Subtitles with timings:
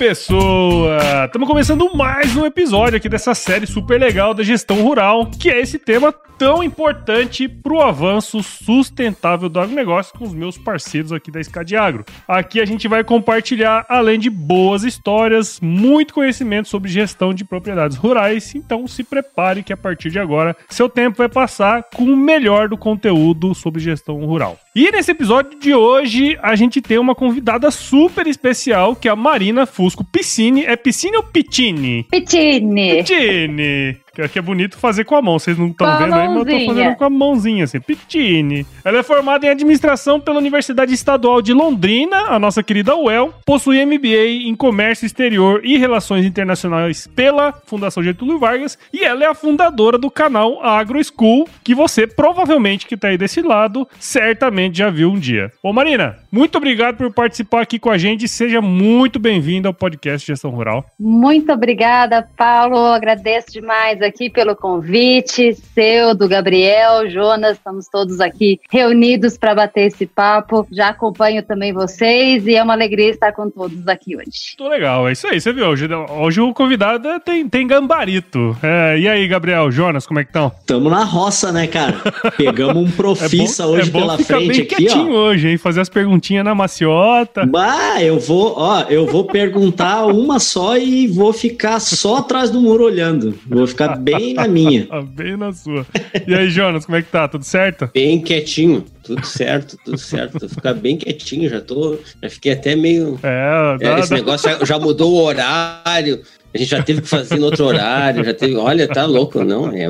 [0.00, 0.96] Pessoa!
[1.26, 5.60] Estamos começando mais um episódio aqui dessa série super legal da gestão rural, que é
[5.60, 6.10] esse tema
[6.40, 11.70] tão importante para o avanço sustentável do agronegócio com os meus parceiros aqui da Scad
[11.74, 12.02] Agro.
[12.26, 17.98] Aqui a gente vai compartilhar, além de boas histórias, muito conhecimento sobre gestão de propriedades
[17.98, 22.16] rurais, então se prepare que a partir de agora seu tempo vai passar com o
[22.16, 24.58] melhor do conteúdo sobre gestão rural.
[24.74, 29.16] E nesse episódio de hoje a gente tem uma convidada super especial que é a
[29.16, 29.66] Marina
[30.04, 30.64] Piscine.
[30.64, 32.04] É Piscine ou Pitini?
[33.02, 33.96] Pitini.
[34.20, 34.28] Pitini.
[34.28, 35.38] Que que é bonito fazer com a mão.
[35.38, 37.80] Vocês não estão vendo aí, mas eu tô fazendo com a mãozinha, assim.
[37.80, 38.66] Pitini.
[38.84, 43.34] Ela é formada em administração pela Universidade Estadual de Londrina, a nossa querida UEL.
[43.44, 48.78] Possui MBA em Comércio Exterior e Relações Internacionais pela Fundação Getúlio Vargas.
[48.92, 53.18] E ela é a fundadora do canal Agro School, que você provavelmente que tá aí
[53.18, 55.52] desse lado, certamente já viu um dia.
[55.62, 58.26] Ô Marina, muito obrigado por participar aqui com a gente.
[58.26, 60.84] Seja muito bem-vinda ao podcast Gestão Rural.
[60.98, 62.78] Muito obrigada, Paulo.
[62.78, 65.54] Agradeço demais aqui pelo convite.
[65.74, 70.66] Seu, do Gabriel, Jonas, estamos todos aqui reunidos para bater esse papo.
[70.70, 74.56] Já acompanho também vocês e é uma alegria estar com todos aqui hoje.
[74.58, 75.66] Muito legal, é isso aí, você viu.
[75.66, 78.56] Hoje, hoje o convidado tem, tem gambarito.
[78.62, 80.50] É, e aí, Gabriel, Jonas, como é que estão?
[80.66, 81.96] Tamo na roça, né, cara?
[82.36, 85.18] Pegamos um profissa hoje é bom pela ficar frente bem aqui, quietinho ó.
[85.18, 85.56] hoje, hein?
[85.56, 87.46] Fazer as perguntinhas na maciota.
[87.46, 92.60] Bah, eu vou, ó, eu vou perguntar uma só e vou ficar só atrás do
[92.60, 93.38] muro olhando.
[93.46, 94.86] Vou ficar bem na minha.
[94.90, 95.86] Ah, Bem na sua.
[96.26, 97.26] E aí, Jonas, como é que tá?
[97.28, 97.90] Tudo certo?
[97.94, 100.48] Bem quietinho, tudo certo, tudo certo.
[100.48, 101.98] Ficar bem quietinho, já tô.
[102.22, 103.18] Já fiquei até meio.
[103.22, 106.20] É, é, dá, esse dá- negócio já, já mudou o horário.
[106.52, 108.56] A gente já teve que fazer no outro horário, já teve.
[108.56, 109.70] Olha, tá louco, não?
[109.72, 109.88] É,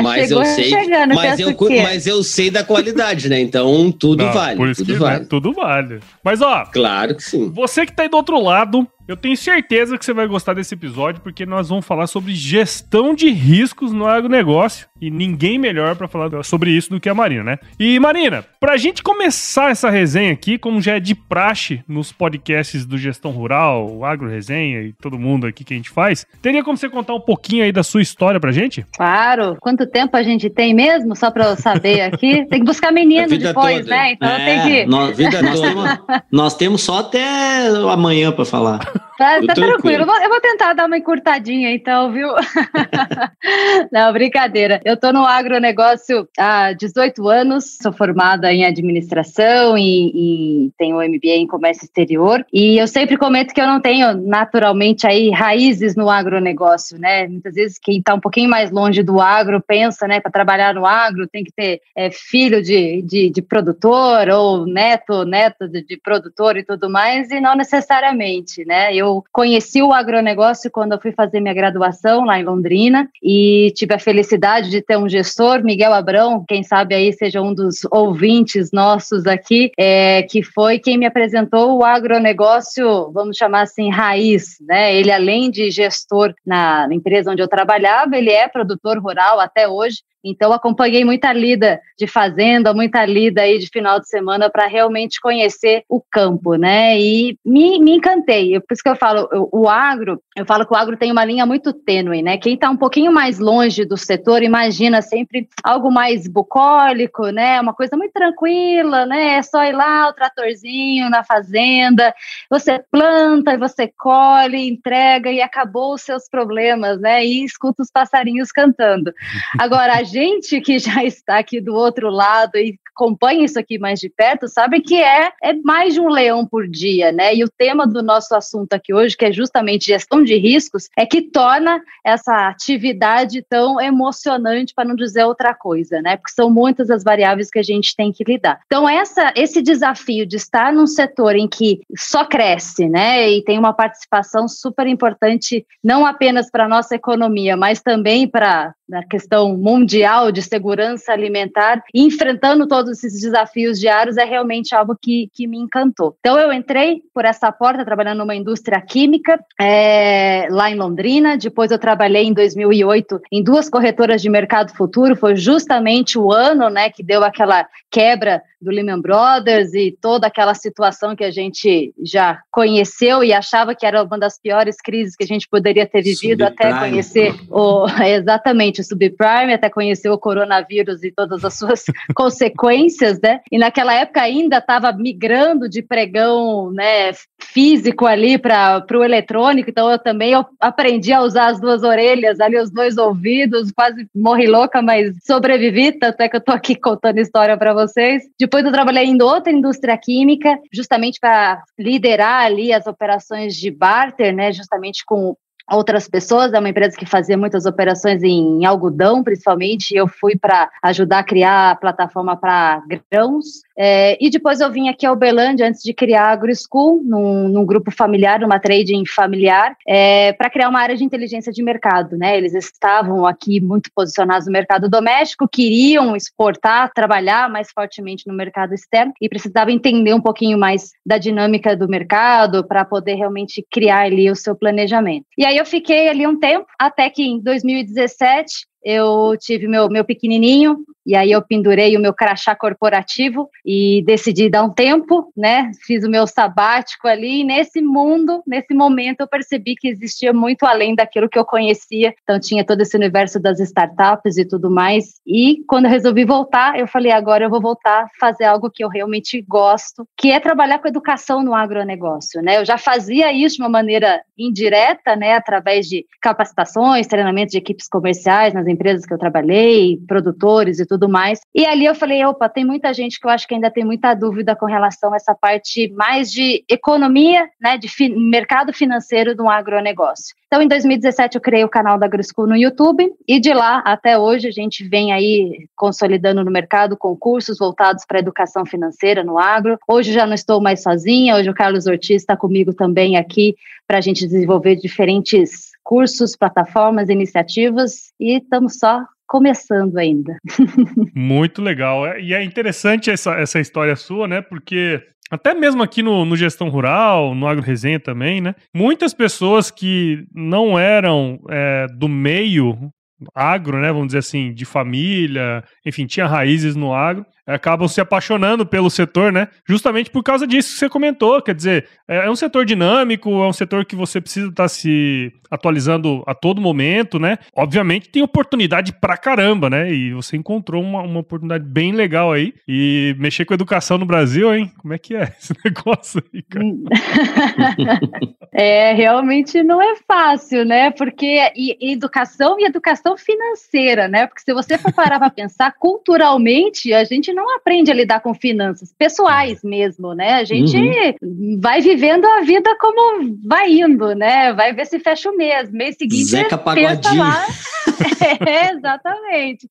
[0.00, 3.40] mas eu sei, chegando, mas eu, que- mas eu sei da qualidade, né?
[3.40, 5.18] Então tudo Não, vale, Por isso tudo que vale.
[5.20, 5.98] né, tudo vale.
[6.24, 7.50] Mas, ó, Claro que sim.
[7.52, 10.74] Você que tá aí do outro lado, eu tenho certeza que você vai gostar desse
[10.74, 14.86] episódio, porque nós vamos falar sobre gestão de riscos no agronegócio.
[15.00, 17.58] E ninguém melhor pra falar sobre isso do que a Marina, né?
[17.76, 22.86] E Marina, pra gente começar essa resenha aqui, como já é de praxe nos podcasts
[22.86, 26.76] do Gestão Rural, Agro Resenha e todo mundo aqui que a gente faz, teria como
[26.76, 28.86] você contar um pouquinho aí da sua história pra gente?
[28.96, 29.56] Claro.
[29.60, 31.16] Quanto tempo a gente tem mesmo?
[31.16, 32.46] Só para eu saber aqui.
[32.52, 33.90] Tem que buscar menino A vida depois, toda.
[33.90, 34.12] né?
[34.12, 34.86] Então É, tem que.
[34.86, 35.68] nós, Vida nós, toda.
[35.72, 38.91] temos, nós temos só até amanhã pra falar.
[39.22, 39.54] Tá, tá tranquilo.
[39.54, 40.02] tranquilo.
[40.02, 42.28] Eu vou, eu vou tentar dar uma encurtadinha, então, viu?
[43.92, 44.80] Não, brincadeira.
[44.84, 51.36] Eu tô no agronegócio há 18 anos, sou formada em administração e, e tenho MBA
[51.36, 52.44] em comércio exterior.
[52.52, 57.28] E eu sempre comento que eu não tenho naturalmente aí raízes no agronegócio, né?
[57.28, 60.84] Muitas vezes quem tá um pouquinho mais longe do agro pensa, né, para trabalhar no
[60.84, 65.96] agro tem que ter é, filho de, de, de produtor ou neto, neto de, de
[65.96, 68.81] produtor e tudo mais, e não necessariamente, né?
[68.90, 73.94] Eu conheci o agronegócio quando eu fui fazer minha graduação lá em Londrina e tive
[73.94, 78.70] a felicidade de ter um gestor, Miguel Abrão, quem sabe aí seja um dos ouvintes
[78.72, 84.94] nossos aqui, é, que foi quem me apresentou o agronegócio, vamos chamar assim, raiz, né?
[84.94, 89.98] Ele, além de gestor na empresa onde eu trabalhava, ele é produtor rural até hoje.
[90.24, 95.20] Então, acompanhei muita lida de fazenda, muita lida aí de final de semana para realmente
[95.20, 96.98] conhecer o campo, né?
[96.98, 98.58] E me, me encantei.
[98.60, 101.44] Por isso que eu falo, o agro, eu falo que o agro tem uma linha
[101.44, 102.38] muito tênue, né?
[102.38, 107.60] Quem está um pouquinho mais longe do setor imagina sempre algo mais bucólico, né?
[107.60, 109.36] Uma coisa muito tranquila, né?
[109.36, 112.14] É só ir lá, o tratorzinho na fazenda,
[112.48, 117.24] você planta, você colhe, entrega e acabou os seus problemas, né?
[117.24, 119.12] E escuta os passarinhos cantando.
[119.58, 123.98] Agora, a gente que já está aqui do outro lado e acompanha isso aqui mais
[123.98, 127.34] de perto, sabe que é, é mais de um leão por dia, né?
[127.34, 131.06] E o tema do nosso assunto aqui hoje, que é justamente gestão de riscos, é
[131.06, 136.16] que torna essa atividade tão emocionante, para não dizer outra coisa, né?
[136.16, 138.60] Porque são muitas as variáveis que a gente tem que lidar.
[138.66, 143.30] Então, essa, esse desafio de estar num setor em que só cresce, né?
[143.30, 148.74] E tem uma participação super importante, não apenas para a nossa economia, mas também para
[148.92, 154.94] na questão mundial de segurança alimentar, e enfrentando todos esses desafios diários, é realmente algo
[155.00, 156.14] que, que me encantou.
[156.20, 161.38] Então, eu entrei por essa porta, trabalhando numa indústria química, é, lá em Londrina.
[161.38, 165.16] Depois, eu trabalhei em 2008 em duas corretoras de mercado futuro.
[165.16, 170.54] Foi justamente o ano né, que deu aquela quebra do Lehman Brothers e toda aquela
[170.54, 175.24] situação que a gente já conheceu e achava que era uma das piores crises que
[175.24, 176.72] a gente poderia ter vivido subprime.
[176.72, 181.84] até conhecer o exatamente o subprime, até conhecer o coronavírus e todas as suas
[182.14, 183.40] consequências, né?
[183.50, 189.90] E naquela época ainda estava migrando de pregão, né, físico ali para o eletrônico, então
[189.90, 194.46] eu também eu aprendi a usar as duas orelhas, ali os dois ouvidos, quase morri
[194.46, 198.22] louca, mas sobrevivi, tanto é que eu estou aqui contando história para vocês.
[198.38, 203.70] De depois eu trabalhei em outra indústria química, justamente para liderar ali as operações de
[203.70, 205.34] barter, né, justamente com
[205.70, 206.52] outras pessoas.
[206.52, 209.92] É uma empresa que fazia muitas operações em algodão, principalmente.
[209.92, 213.62] E eu fui para ajudar a criar a plataforma para grãos.
[213.76, 217.64] É, e depois eu vim aqui ao Belândia antes de criar a AgroSchool, num, num
[217.64, 222.16] grupo familiar, numa trading familiar, é, para criar uma área de inteligência de mercado.
[222.16, 222.36] Né?
[222.36, 228.74] Eles estavam aqui muito posicionados no mercado doméstico, queriam exportar, trabalhar mais fortemente no mercado
[228.74, 234.02] externo e precisavam entender um pouquinho mais da dinâmica do mercado para poder realmente criar
[234.02, 235.26] ali o seu planejamento.
[235.36, 240.04] E aí eu fiquei ali um tempo, até que em 2017 eu tive meu, meu
[240.04, 245.70] pequenininho, e aí eu pendurei o meu crachá corporativo e decidi dar um tempo, né?
[245.84, 250.64] Fiz o meu sabático ali, e nesse mundo, nesse momento, eu percebi que existia muito
[250.64, 252.14] além daquilo que eu conhecia.
[252.22, 255.20] Então, tinha todo esse universo das startups e tudo mais.
[255.26, 258.84] E quando eu resolvi voltar, eu falei: agora eu vou voltar a fazer algo que
[258.84, 262.58] eu realmente gosto, que é trabalhar com educação no agronegócio, né?
[262.58, 265.34] Eu já fazia isso de uma maneira indireta, né?
[265.34, 271.08] Através de capacitações, treinamentos de equipes comerciais nas empresas que eu trabalhei, produtores e tudo
[271.08, 271.40] mais.
[271.54, 274.14] E ali eu falei, opa, tem muita gente que eu acho que ainda tem muita
[274.14, 279.48] dúvida com relação a essa parte mais de economia, né, de fi mercado financeiro do
[279.48, 280.34] agronegócio.
[280.52, 284.18] Então, em 2017, eu criei o canal da AgroSchool no YouTube e de lá até
[284.18, 289.38] hoje a gente vem aí consolidando no mercado concursos voltados para a educação financeira no
[289.38, 289.78] agro.
[289.88, 293.96] Hoje já não estou mais sozinha, hoje o Carlos Ortiz está comigo também aqui para
[293.96, 300.36] a gente desenvolver diferentes cursos, plataformas, iniciativas e estamos só começando ainda.
[301.14, 302.06] Muito legal.
[302.06, 304.42] É, e é interessante essa, essa história sua, né?
[304.42, 305.00] Porque
[305.30, 308.54] até mesmo aqui no, no, Gestão Rural, no Agro Resenha também, né?
[308.74, 312.90] Muitas pessoas que não eram é, do meio
[313.34, 313.90] agro, né?
[313.90, 319.32] Vamos dizer assim, de família, enfim, tinha raízes no agro, acabam se apaixonando pelo setor,
[319.32, 319.48] né?
[319.66, 321.40] Justamente por causa disso que você comentou.
[321.42, 324.68] Quer dizer, é, é um setor dinâmico, é um setor que você precisa estar tá
[324.68, 327.36] se atualizando a todo momento, né?
[327.54, 329.92] Obviamente tem oportunidade pra caramba, né?
[329.92, 332.54] E você encontrou uma, uma oportunidade bem legal aí.
[332.66, 334.72] E mexer com educação no Brasil, hein?
[334.78, 336.64] Como é que é esse negócio aí, cara?
[338.52, 340.90] é, realmente não é fácil, né?
[340.90, 344.26] Porque e, educação e educação financeira, né?
[344.26, 348.34] Porque se você for parar pra pensar, culturalmente, a gente não aprende a lidar com
[348.34, 350.34] finanças pessoais mesmo, né?
[350.34, 351.60] A gente uhum.
[351.60, 354.52] vai vivendo a vida como vai indo, né?
[354.52, 355.70] Vai ver se fecha o mês.
[355.70, 357.22] Mês seguinte, Zeca Pagodinho.
[357.22, 357.46] Lá.
[358.46, 359.68] é, exatamente.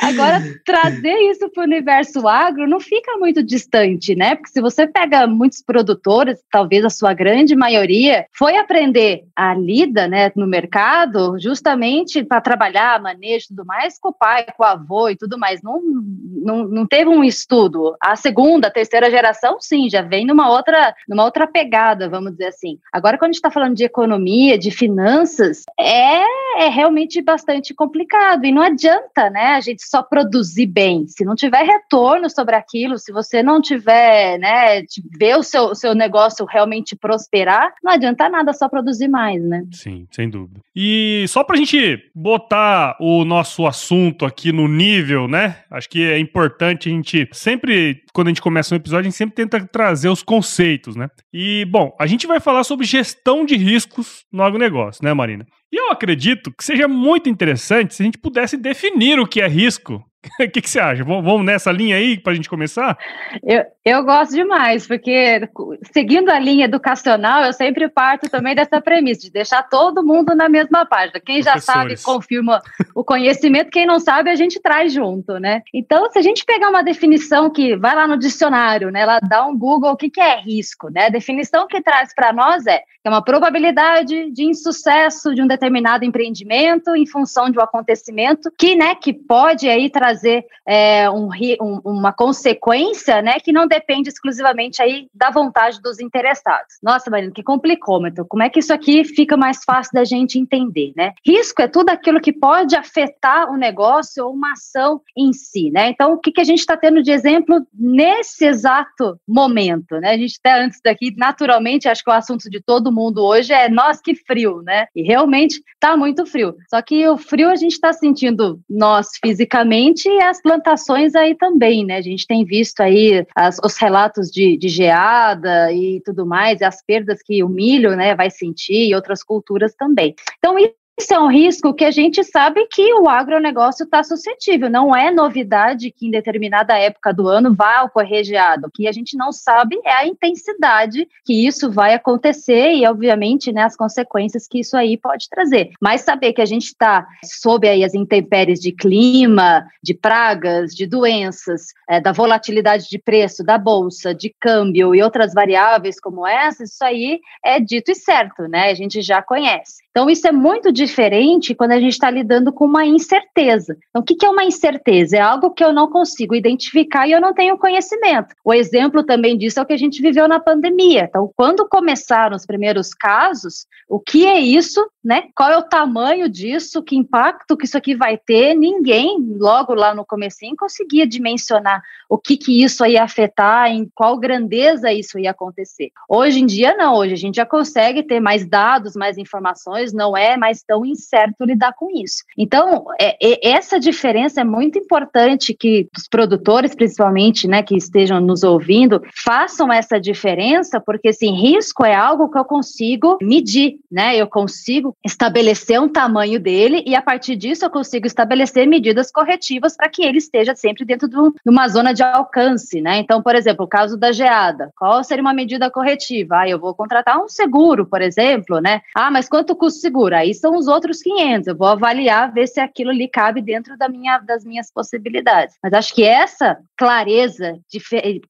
[0.00, 4.34] Agora, trazer isso para o universo agro não fica muito distante, né?
[4.34, 10.08] Porque se você pega muitos produtores, talvez a sua grande maioria, foi aprender a lida
[10.08, 14.66] né, no mercado justamente para trabalhar, manejo e tudo mais com o pai, com o
[14.66, 15.62] avô e tudo mais.
[15.62, 17.96] Não, não, não teve um estudo.
[18.00, 22.46] A segunda, a terceira geração, sim, já vem numa outra, numa outra pegada, vamos dizer
[22.46, 22.78] assim.
[22.92, 26.22] Agora, quando a gente está falando de economia, de finanças, é,
[26.64, 28.44] é realmente bastante complicado.
[28.44, 31.06] E não adianta, né, a gente só produzir bem.
[31.08, 34.82] Se não tiver retorno sobre aquilo, se você não tiver, né,
[35.18, 39.64] ver o seu, seu negócio realmente prosperar, não adianta nada só produzir mais, né?
[39.72, 40.60] Sim, sem dúvida.
[40.74, 45.56] E só para a gente botar o nosso assunto aqui no nível, né?
[45.70, 49.16] Acho que é importante a gente sempre, quando a gente começa um episódio, a gente
[49.16, 51.08] sempre tenta trazer os conceitos, né?
[51.32, 55.46] E, bom, a gente vai falar sobre gestão de riscos no agronegócio, né, Marina?
[55.72, 59.48] E eu acredito que seja muito interessante se a gente pudesse definir o que é
[59.48, 61.02] risco O que, que, você acha?
[61.02, 62.96] Vamos nessa linha aí para a gente começar?
[63.42, 65.48] Eu, eu gosto demais, porque
[65.92, 70.48] seguindo a linha educacional, eu sempre parto também dessa premissa, de deixar todo mundo na
[70.48, 71.18] mesma página.
[71.18, 72.62] Quem já sabe, confirma
[72.94, 75.62] o conhecimento, quem não sabe, a gente traz junto, né?
[75.74, 79.00] Então, se a gente pegar uma definição que vai lá no dicionário, né?
[79.00, 81.06] Ela dá um Google, o que, que é risco, né?
[81.06, 85.46] A definição que traz para nós é que é uma probabilidade de insucesso de um
[85.46, 91.28] determinado empreendimento em função de um acontecimento que, né, que pode aí trazer é, um,
[91.60, 96.76] um, uma consequência, né, que não depende exclusivamente aí da vontade dos interessados.
[96.82, 98.24] Nossa, Marina, que complicômetro.
[98.28, 101.12] Como é que isso aqui fica mais fácil da gente entender, né?
[101.26, 105.88] Risco é tudo aquilo que pode afetar o negócio ou uma ação em si, né?
[105.88, 110.10] Então, o que, que a gente está tendo de exemplo nesse exato momento, né?
[110.10, 113.68] A gente até antes daqui, naturalmente, acho que o assunto de todo mundo hoje é
[113.68, 114.86] nós que frio, né?
[114.94, 116.54] E realmente está muito frio.
[116.68, 121.84] Só que o frio a gente está sentindo nós fisicamente e as plantações aí também,
[121.84, 121.96] né?
[121.96, 126.64] A gente tem visto aí as, os relatos de, de geada e tudo mais, e
[126.64, 130.14] as perdas que o milho, né, vai sentir e outras culturas também.
[130.38, 134.68] Então, isso é um risco que a gente sabe que o agronegócio está suscetível.
[134.70, 138.66] Não é novidade que em determinada época do ano vá ocorrer geado.
[138.66, 143.52] O que a gente não sabe é a intensidade que isso vai acontecer e, obviamente,
[143.52, 145.70] né, as consequências que isso aí pode trazer.
[145.80, 150.86] Mas saber que a gente está sob aí as intempéries de clima, de pragas, de
[150.86, 156.64] doenças, é, da volatilidade de preço da bolsa, de câmbio e outras variáveis como essa,
[156.64, 158.70] isso aí é dito e certo, né?
[158.70, 159.82] A gente já conhece.
[159.92, 163.76] Então, isso é muito diferente quando a gente está lidando com uma incerteza.
[163.90, 165.18] Então, o que é uma incerteza?
[165.18, 168.34] É algo que eu não consigo identificar e eu não tenho conhecimento.
[168.42, 171.04] O exemplo também disso é o que a gente viveu na pandemia.
[171.08, 175.24] Então, quando começaram os primeiros casos, o que é isso, né?
[175.36, 176.82] Qual é o tamanho disso?
[176.82, 178.54] Que impacto que isso aqui vai ter?
[178.54, 184.18] Ninguém, logo lá no comecinho, conseguia dimensionar o que, que isso ia afetar, em qual
[184.18, 185.90] grandeza isso ia acontecer.
[186.08, 186.94] Hoje em dia, não.
[186.94, 191.44] Hoje a gente já consegue ter mais dados, mais informações não é mais tão incerto
[191.44, 192.24] lidar com isso.
[192.36, 198.20] Então, é, é, essa diferença é muito importante que os produtores, principalmente, né, que estejam
[198.20, 204.16] nos ouvindo, façam essa diferença, porque, assim, risco é algo que eu consigo medir, né,
[204.16, 209.76] eu consigo estabelecer um tamanho dele e, a partir disso, eu consigo estabelecer medidas corretivas
[209.76, 213.64] para que ele esteja sempre dentro de uma zona de alcance, né, então, por exemplo,
[213.64, 216.40] o caso da geada, qual seria uma medida corretiva?
[216.40, 220.14] Ah, eu vou contratar um seguro, por exemplo, né, ah, mas quanto custa seguro.
[220.14, 221.48] Aí são os outros 500.
[221.48, 225.56] Eu vou avaliar, ver se aquilo ali cabe dentro da minha, das minhas possibilidades.
[225.62, 227.80] Mas acho que essa clareza de,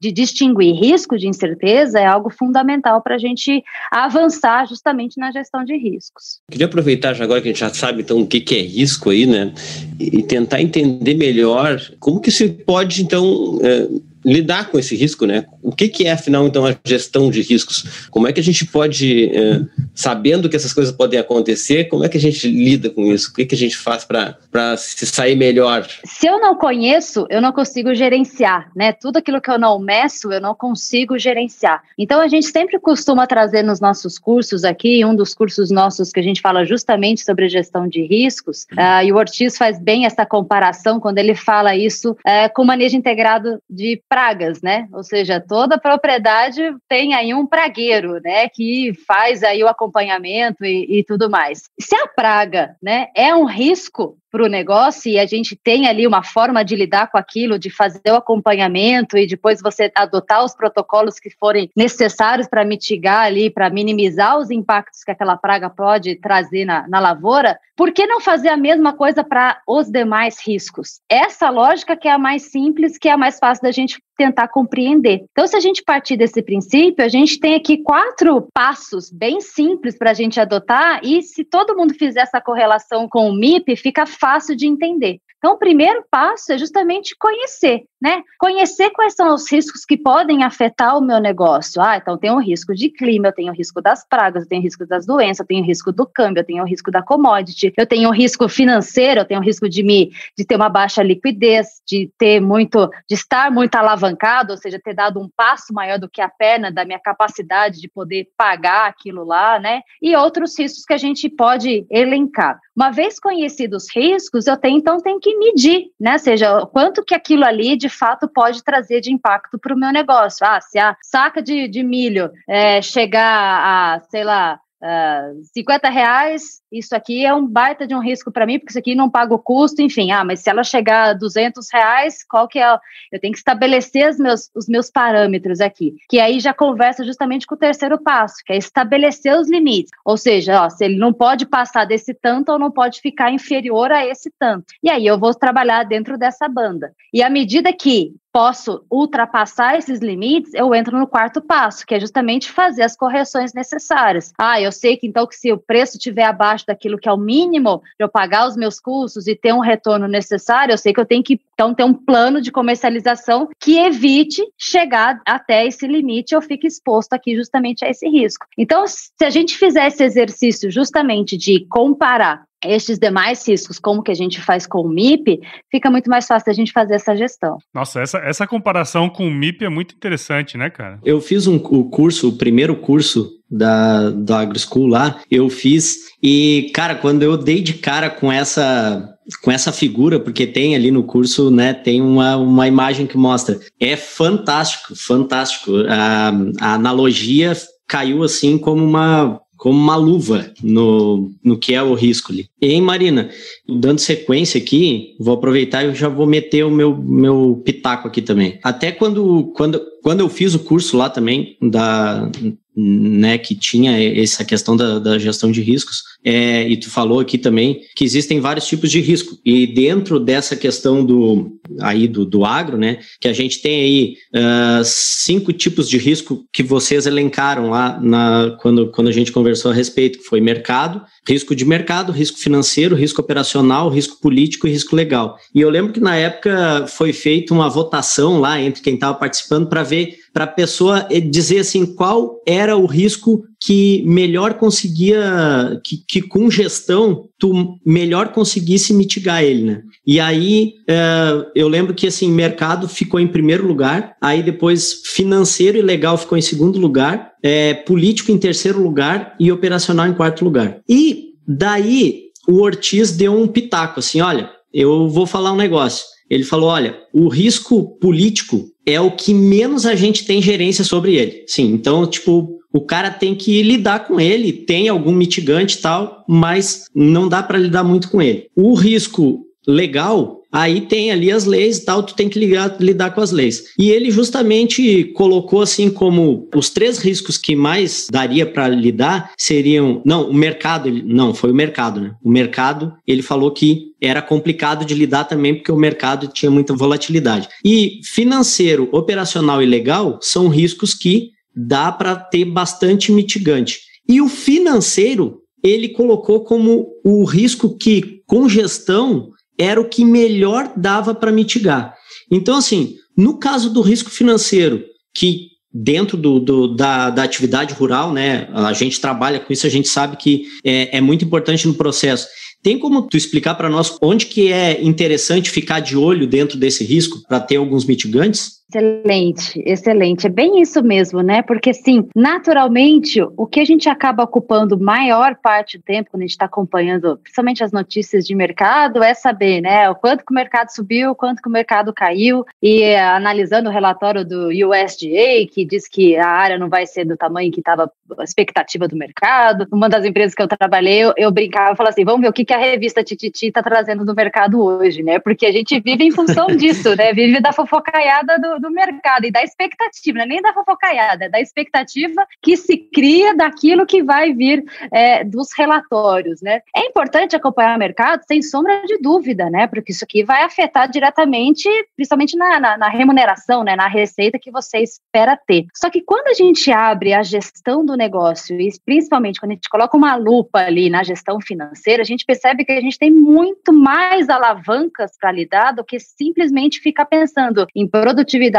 [0.01, 5.65] de distinguir risco de incerteza é algo fundamental para a gente avançar justamente na gestão
[5.65, 6.41] de riscos.
[6.51, 9.11] Queria aproveitar já agora que a gente já sabe então o que, que é risco
[9.11, 9.53] aí, né?
[9.99, 13.89] E tentar entender melhor como que se pode então é,
[14.25, 15.45] lidar com esse risco, né?
[15.63, 18.07] O que, que é, afinal, então, a gestão de riscos?
[18.11, 19.61] Como é que a gente pode, é,
[19.95, 23.31] sabendo que essas coisas podem acontecer, como é que a gente lida com isso?
[23.31, 25.87] O que, que a gente faz para se sair melhor?
[26.05, 28.93] Se eu não conheço, eu não consigo gerenciar, né?
[28.93, 31.83] Tudo aquilo que eu não meço, eu não consigo gerenciar.
[31.99, 36.21] Então, a gente sempre costuma trazer nos nossos cursos aqui, um dos cursos nossos que
[36.21, 40.25] a gente fala justamente sobre gestão de riscos, uh, e o Ortiz faz bem essa
[40.25, 44.87] comparação quando ele fala isso uh, com manejo integrado de pragas, né?
[44.93, 48.47] Ou seja, toda propriedade tem aí um pragueiro, né?
[48.47, 51.63] Que faz aí o acompanhamento e, e tudo mais.
[51.81, 56.07] Se a praga, né, é um risco para o negócio e a gente tem ali
[56.07, 60.57] uma forma de lidar com aquilo, de fazer o acompanhamento e depois você adotar os
[60.57, 66.17] protocolos que forem necessários para mitigar ali, para minimizar os impactos que aquela praga pode
[66.17, 71.01] trazer na, na lavoura, por que não fazer a mesma coisa para os demais riscos?
[71.09, 74.49] Essa lógica que é a mais simples, que é a mais fácil da gente tentar
[74.49, 75.25] compreender.
[75.31, 79.97] Então, se a gente partir desse princípio, a gente tem aqui quatro passos bem simples
[79.97, 84.07] para a gente adotar, e se todo mundo fizer essa correlação com o MIP, fica
[84.07, 85.21] fácil de entender.
[85.43, 88.23] Então, o primeiro passo é justamente conhecer, né?
[88.39, 91.83] Conhecer quais são os riscos que podem afetar o meu negócio.
[91.83, 94.61] Ah, então tem o risco de clima, eu tenho o risco das pragas, eu tenho
[94.61, 97.03] o risco das doenças, eu tenho o risco do câmbio, eu tenho o risco da
[97.03, 100.69] commodity, eu tenho o risco financeiro, eu tenho o risco de me de ter uma
[100.69, 104.12] baixa liquidez, de ter muito, de estar muito alavancado,
[104.53, 107.89] ou seja, ter dado um passo maior do que a perna da minha capacidade de
[107.89, 109.81] poder pagar aquilo lá, né?
[110.01, 112.59] E outros riscos que a gente pode elencar.
[112.75, 116.15] Uma vez conhecidos os riscos, eu tenho então tenho que medir, né?
[116.15, 119.93] Ou seja, quanto que aquilo ali de fato pode trazer de impacto para o meu
[119.93, 120.47] negócio.
[120.47, 126.62] Ah, se a saca de, de milho é, chegar a, sei lá, uh, 50 reais,
[126.73, 129.35] isso aqui é um baita de um risco para mim, porque isso aqui não paga
[129.35, 132.79] o custo, enfim, ah, mas se ela chegar a 200 reais, qual que é?
[133.13, 137.47] Eu tenho que estabelecer os meus, os meus parâmetros aqui, que aí já conversa justamente
[137.47, 141.13] com o terceiro passo, que é estabelecer os limites, ou seja, ó, se ele não
[141.13, 144.67] pode passar desse tanto ou não pode ficar inferior a esse tanto.
[144.83, 146.93] E aí eu vou trabalhar dentro dessa banda.
[147.13, 152.01] E à medida que posso ultrapassar esses limites, eu entro no quarto passo, que é
[152.01, 154.33] justamente fazer as correções necessárias.
[154.39, 157.17] Ah, eu sei que então que se o preço estiver abaixo daquilo que é o
[157.17, 161.01] mínimo para eu pagar os meus custos e ter um retorno necessário, eu sei que
[161.01, 166.35] eu tenho que então ter um plano de comercialização que evite chegar até esse limite,
[166.35, 168.47] eu fico exposto aqui justamente a esse risco.
[168.57, 174.11] Então, se a gente fizer esse exercício justamente de comparar estes demais riscos, como que
[174.11, 175.41] a gente faz com o MIP,
[175.71, 177.59] fica muito mais fácil a gente fazer essa gestão.
[177.75, 180.99] Nossa, essa, essa comparação com o MIP é muito interessante, né, cara?
[181.05, 186.71] Eu fiz um, o curso, o primeiro curso da, da AgroSchool lá, eu fiz, e,
[186.75, 189.09] cara, quando eu dei de cara com essa
[189.43, 193.61] com essa figura, porque tem ali no curso, né, tem uma, uma imagem que mostra.
[193.79, 195.73] É fantástico, fantástico.
[195.89, 197.53] A, a analogia
[197.87, 202.49] caiu assim como uma como uma luva no, no que é o risco ali.
[202.61, 203.31] E, hein, Marina,
[203.69, 208.59] dando sequência aqui, vou aproveitar e já vou meter o meu, meu pitaco aqui também.
[208.61, 212.31] Até quando, quando, quando eu fiz o curso lá também, da,
[212.77, 217.37] né, que tinha essa questão da, da gestão de riscos, é, e tu falou aqui
[217.37, 222.45] também que existem vários tipos de risco, e dentro dessa questão do, aí do, do
[222.45, 227.71] agro, né, que a gente tem aí uh, cinco tipos de risco que vocês elencaram
[227.71, 232.13] lá na, quando, quando a gente conversou a respeito, que foi mercado, risco de mercado,
[232.13, 235.39] risco financeiro, risco operacional, risco político e risco legal.
[235.55, 239.69] E eu lembro que na época foi feita uma votação lá entre quem estava participando
[239.69, 245.99] para ver para a pessoa dizer assim qual era o risco que melhor conseguia, que,
[246.09, 249.83] que com gestão tu melhor conseguisse mitigar ele, né?
[250.07, 255.79] E aí é, eu lembro que assim mercado ficou em primeiro lugar, aí depois financeiro
[255.79, 260.45] e legal ficou em segundo lugar, é, político em terceiro lugar e operacional em quarto
[260.45, 260.81] lugar.
[260.89, 266.05] E daí o Ortiz deu um pitaco assim, olha, eu vou falar um negócio.
[266.29, 271.15] Ele falou, olha, o risco político é o que menos a gente tem gerência sobre
[271.15, 271.45] ele.
[271.47, 276.25] Sim, então, tipo, o cara tem que lidar com ele, tem algum mitigante e tal,
[276.29, 278.47] mas não dá para lidar muito com ele.
[278.57, 283.13] O risco legal, aí tem ali as leis e tal, tu tem que ligar, lidar
[283.13, 283.65] com as leis.
[283.79, 290.03] E ele justamente colocou assim como os três riscos que mais daria para lidar seriam,
[290.05, 292.15] não, o mercado, não, foi o mercado, né?
[292.23, 296.75] O mercado, ele falou que era complicado de lidar também porque o mercado tinha muita
[296.75, 297.49] volatilidade.
[297.65, 303.81] E financeiro, operacional e legal são riscos que dá para ter bastante mitigante.
[304.09, 310.73] E o financeiro, ele colocou como o risco que com gestão era o que melhor
[310.77, 311.95] dava para mitigar.
[312.31, 314.85] Então, assim, no caso do risco financeiro,
[315.15, 319.71] que dentro do, do da, da, atividade rural, né, a gente trabalha com isso, a
[319.71, 322.27] gente sabe que é, é muito importante no processo.
[322.63, 326.85] Tem como tu explicar para nós onde que é interessante ficar de olho dentro desse
[326.85, 328.62] risco para ter alguns mitigantes?
[328.73, 330.27] Excelente, excelente.
[330.27, 331.43] É bem isso mesmo, né?
[331.43, 336.25] Porque, assim, naturalmente, o que a gente acaba ocupando maior parte do tempo, quando a
[336.25, 340.35] gente está acompanhando, principalmente as notícias de mercado, é saber, né, o quanto que o
[340.35, 345.47] mercado subiu, o quanto que o mercado caiu, e é, analisando o relatório do USDA,
[345.53, 348.97] que diz que a área não vai ser do tamanho que estava a expectativa do
[348.97, 349.67] mercado.
[349.73, 352.33] Uma das empresas que eu trabalhei, eu, eu brincava e falava assim: vamos ver o
[352.33, 355.19] que, que a revista Tititi está trazendo do mercado hoje, né?
[355.19, 357.13] Porque a gente vive em função disso, né?
[357.13, 361.29] Vive da fofocaiada do, do mercado e da expectativa, não é nem da fofocaiada, é
[361.29, 366.61] da expectativa que se cria daquilo que vai vir é, dos relatórios, né?
[366.75, 369.67] É importante acompanhar o mercado, sem sombra de dúvida, né?
[369.67, 373.75] Porque isso aqui vai afetar diretamente, principalmente na, na, na remuneração, né?
[373.75, 375.67] Na receita que você espera ter.
[375.75, 379.69] Só que quando a gente abre a gestão do negócio, e principalmente quando a gente
[379.69, 383.73] coloca uma lupa ali na gestão financeira, a gente percebe que a gente tem muito
[383.73, 388.52] mais alavancas para lidar do que simplesmente ficar pensando em produtividade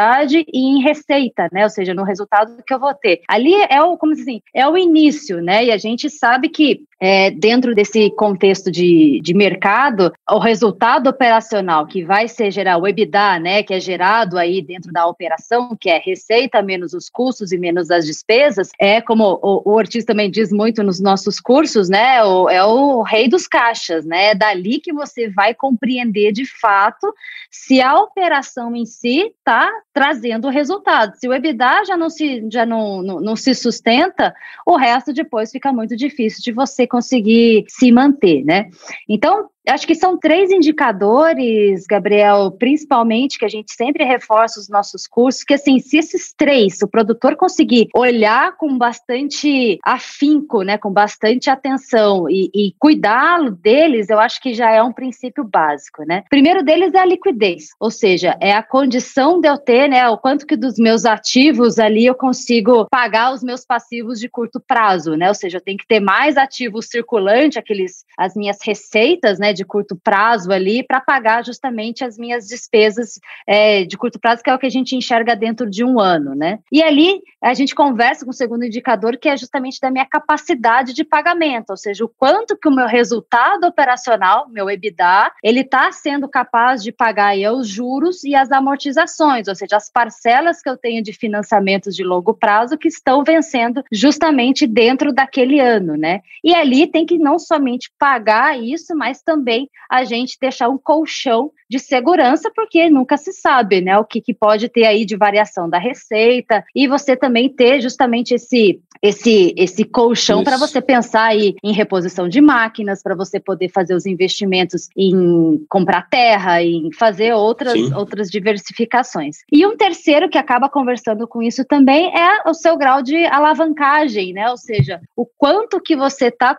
[0.51, 1.63] e em receita, né?
[1.63, 3.21] Ou seja, no resultado que eu vou ter.
[3.27, 5.65] Ali é o, como assim, é o início, né?
[5.65, 11.85] E a gente sabe que é, dentro desse contexto de, de mercado, o resultado operacional
[11.85, 15.89] que vai ser gerar o EBITDA, né, que é gerado aí dentro da operação, que
[15.89, 20.31] é receita menos os custos e menos as despesas, é como o, o Ortiz também
[20.31, 24.79] diz muito nos nossos cursos, né, o, é o rei dos caixas, né, é dali
[24.79, 27.13] que você vai compreender de fato
[27.51, 31.15] se a operação em si está trazendo resultado.
[31.17, 34.33] Se o EBITDA já não se, já não, não, não se sustenta,
[34.65, 38.69] o resto depois fica muito difícil de você conseguir se manter, né?
[39.09, 45.07] Então, Acho que são três indicadores, Gabriel, principalmente, que a gente sempre reforça os nossos
[45.07, 50.91] cursos, que assim, se esses três, o produtor conseguir olhar com bastante afinco, né, com
[50.91, 56.23] bastante atenção e, e cuidá-lo deles, eu acho que já é um princípio básico, né?
[56.29, 60.17] Primeiro deles é a liquidez, ou seja, é a condição de eu ter, né, o
[60.17, 65.15] quanto que dos meus ativos ali eu consigo pagar os meus passivos de curto prazo,
[65.15, 65.29] né?
[65.29, 69.63] Ou seja, eu tenho que ter mais ativos circulante, aqueles, as minhas receitas, né, de
[69.63, 74.55] curto prazo ali para pagar justamente as minhas despesas é, de curto prazo, que é
[74.55, 76.59] o que a gente enxerga dentro de um ano, né?
[76.71, 80.93] E ali a gente conversa com o segundo indicador, que é justamente da minha capacidade
[80.93, 85.91] de pagamento, ou seja, o quanto que o meu resultado operacional, meu EBITDA, ele está
[85.91, 90.69] sendo capaz de pagar aí os juros e as amortizações, ou seja, as parcelas que
[90.69, 96.21] eu tenho de financiamentos de longo prazo que estão vencendo justamente dentro daquele ano, né?
[96.43, 100.77] E ali tem que não somente pagar isso, mas também também a gente deixar um
[100.77, 105.17] colchão de segurança, porque nunca se sabe, né, o que, que pode ter aí de
[105.17, 111.25] variação da receita, e você também ter justamente esse esse, esse colchão para você pensar
[111.25, 116.89] aí em reposição de máquinas, para você poder fazer os investimentos em comprar terra, em
[116.93, 119.39] fazer outras, outras diversificações.
[119.51, 124.31] E um terceiro que acaba conversando com isso também é o seu grau de alavancagem,
[124.31, 124.49] né?
[124.49, 126.57] Ou seja, o quanto que você está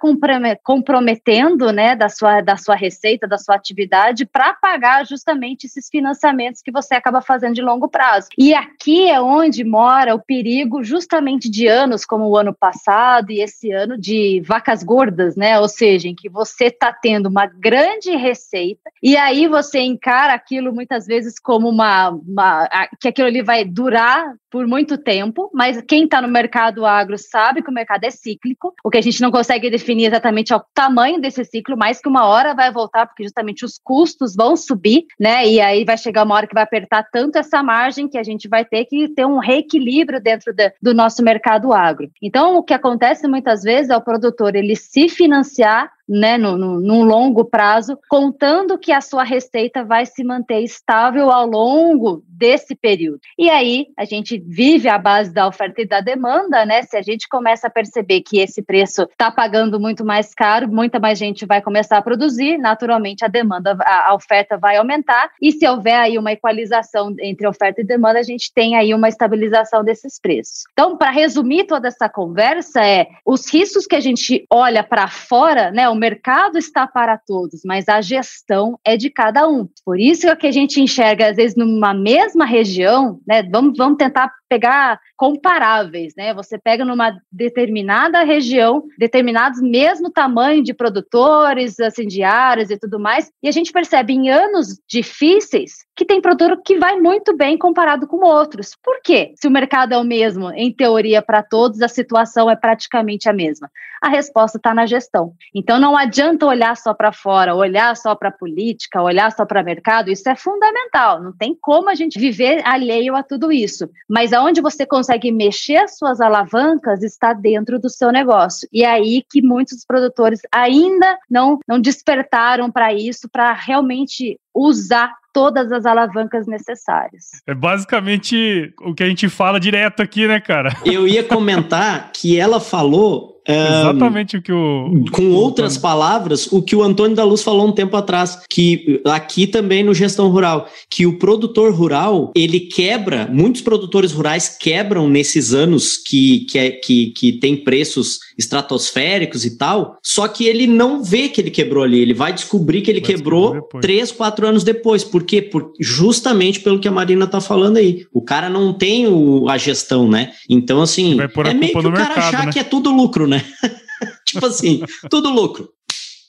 [0.63, 6.61] comprometendo, né, da sua, da sua receita, da sua atividade, para pagar justamente esses financiamentos
[6.61, 8.29] que você acaba fazendo de longo prazo.
[8.37, 13.71] E aqui é onde mora o perigo justamente de anos como ano passado e esse
[13.71, 15.59] ano de vacas gordas, né?
[15.59, 20.73] Ou seja, em que você está tendo uma grande receita e aí você encara aquilo
[20.73, 22.69] muitas vezes como uma, uma
[23.01, 27.61] que aquilo ali vai durar por muito tempo, mas quem está no mercado agro sabe
[27.61, 28.73] que o mercado é cíclico.
[28.85, 32.09] O que a gente não consegue definir exatamente é o tamanho desse ciclo, mas que
[32.09, 35.45] uma hora vai voltar, porque justamente os custos vão subir, né?
[35.45, 38.47] E aí vai chegar uma hora que vai apertar tanto essa margem que a gente
[38.47, 42.09] vai ter que ter um reequilíbrio dentro de, do nosso mercado agro.
[42.27, 46.81] Então, o que acontece muitas vezes é o produtor ele se financiar né, no, no,
[46.81, 52.75] num longo prazo, contando que a sua receita vai se manter estável ao longo desse
[52.75, 53.21] período.
[53.39, 56.83] E aí a gente vive à base da oferta e da demanda, né?
[56.83, 60.99] Se a gente começa a perceber que esse preço está pagando muito mais caro, muita
[60.99, 65.53] mais gente vai começar a produzir, naturalmente a demanda, a, a oferta vai aumentar, e
[65.53, 69.83] se houver aí uma equalização entre oferta e demanda, a gente tem aí uma estabilização
[69.83, 70.65] desses preços.
[70.73, 75.71] Então, para resumir toda essa conversa, é os riscos que a gente olha para fora,
[75.71, 75.89] né?
[75.95, 79.69] O mercado está para todos, mas a gestão é de cada um.
[79.85, 83.45] Por isso é que a gente enxerga, às vezes, numa mesma região, né?
[83.45, 86.33] Vamos, vamos tentar pegar comparáveis, né?
[86.33, 93.01] Você pega numa determinada região, determinados mesmo tamanho de produtores, assim, de áreas e tudo
[93.01, 97.57] mais, e a gente percebe em anos difíceis que tem produtor que vai muito bem
[97.57, 98.77] comparado com outros.
[98.83, 99.33] Por quê?
[99.37, 103.33] Se o mercado é o mesmo, em teoria, para todos, a situação é praticamente a
[103.33, 103.71] mesma.
[104.03, 105.33] A resposta está na gestão.
[105.55, 110.11] Então não adianta olhar só para fora, olhar só para política, olhar só para mercado,
[110.11, 111.23] isso é fundamental.
[111.23, 113.89] Não tem como a gente viver alheio a tudo isso.
[114.09, 118.69] Mas aonde você consegue mexer as suas alavancas está dentro do seu negócio.
[118.73, 125.13] E é aí que muitos produtores ainda não, não despertaram para isso, para realmente usar
[125.33, 127.31] todas as alavancas necessárias.
[127.47, 130.71] É basicamente o que a gente fala direto aqui, né, cara?
[130.85, 135.05] Eu ia comentar que ela falou Exatamente o que o.
[135.13, 139.47] Com outras palavras, o que o Antônio da Luz falou um tempo atrás, que aqui
[139.47, 145.53] também no Gestão Rural, que o produtor rural, ele quebra, muitos produtores rurais quebram nesses
[145.53, 151.03] anos que, que, é, que, que tem preços estratosféricos e tal, só que ele não
[151.03, 154.65] vê que ele quebrou ali, ele vai descobrir que ele vai quebrou três, quatro anos
[154.65, 155.05] depois.
[155.05, 155.41] Por quê?
[155.41, 158.07] Por, justamente pelo que a Marina tá falando aí.
[158.13, 160.33] O cara não tem o, a gestão, né?
[160.49, 162.53] Então, assim, é meio que o cara mercado, achar né?
[162.53, 163.45] que é tudo lucro, né?
[164.27, 165.69] tipo assim, tudo lucro.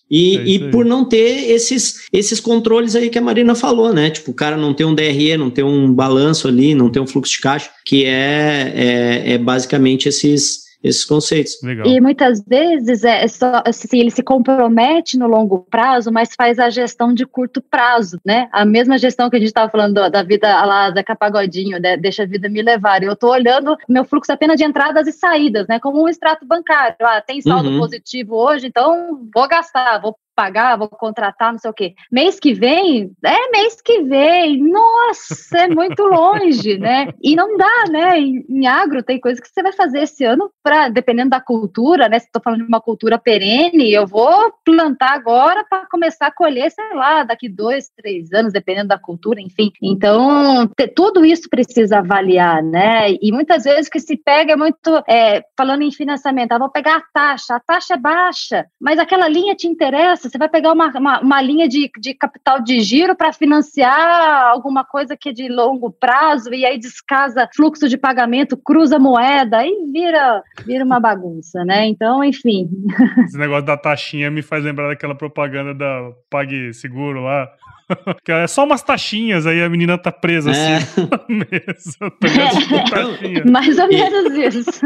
[0.09, 4.09] E, é e por não ter esses, esses controles aí que a Marina falou, né?
[4.11, 7.07] Tipo, o cara não ter um DRE, não ter um balanço ali, não ter um
[7.07, 11.61] fluxo de caixa, que é, é, é basicamente esses, esses conceitos.
[11.61, 11.87] Legal.
[11.87, 16.69] E muitas vezes é só assim, ele se compromete no longo prazo, mas faz a
[16.69, 18.47] gestão de curto prazo, né?
[18.51, 21.97] A mesma gestão que a gente estava falando da vida lá da Capagodinho, né?
[21.97, 23.01] deixa a vida me levar.
[23.03, 25.79] Eu estou olhando meu fluxo apenas de entradas e saídas, né?
[25.79, 26.95] Como um extrato bancário.
[27.01, 27.79] Ah, tem saldo uhum.
[27.79, 31.93] positivo hoje, então vou gastar, vou pagar, vou contratar, não sei o quê.
[32.11, 34.61] Mês que vem, é mês que vem.
[34.61, 37.07] Nossa, é muito longe, né?
[37.21, 38.19] E não dá, né?
[38.19, 42.09] Em, em agro tem coisa que você vai fazer esse ano para, dependendo da cultura,
[42.09, 42.19] né?
[42.19, 46.69] Se estou falando de uma cultura perene, eu vou plantar agora para começar a colher,
[46.71, 49.71] sei lá, daqui dois, três anos, dependendo da cultura, enfim.
[49.81, 53.11] Então, tudo isso precisa avaliar, né?
[53.21, 56.69] E muitas vezes o que se pega é muito, é, falando em financiamento, ah, vou
[56.69, 60.71] pegar a taxa, a taxa é baixa, mas aquela linha te interessa, você vai pegar
[60.71, 65.33] uma, uma, uma linha de, de capital de giro para financiar alguma coisa que é
[65.33, 70.99] de longo prazo e aí descasa fluxo de pagamento, cruza moeda, aí vira, vira uma
[70.99, 71.85] bagunça, né?
[71.85, 72.69] Então, enfim.
[73.25, 77.49] Esse negócio da taxinha me faz lembrar daquela propaganda da PagSeguro lá.
[78.25, 80.77] que é só umas taxinhas, aí a menina tá presa é.
[80.77, 81.97] assim na mesa.
[81.99, 84.81] Tá é, mais ou menos isso.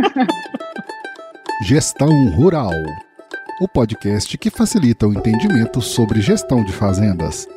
[1.65, 2.71] Gestão Rural
[3.61, 7.47] o podcast que facilita o entendimento sobre gestão de fazendas.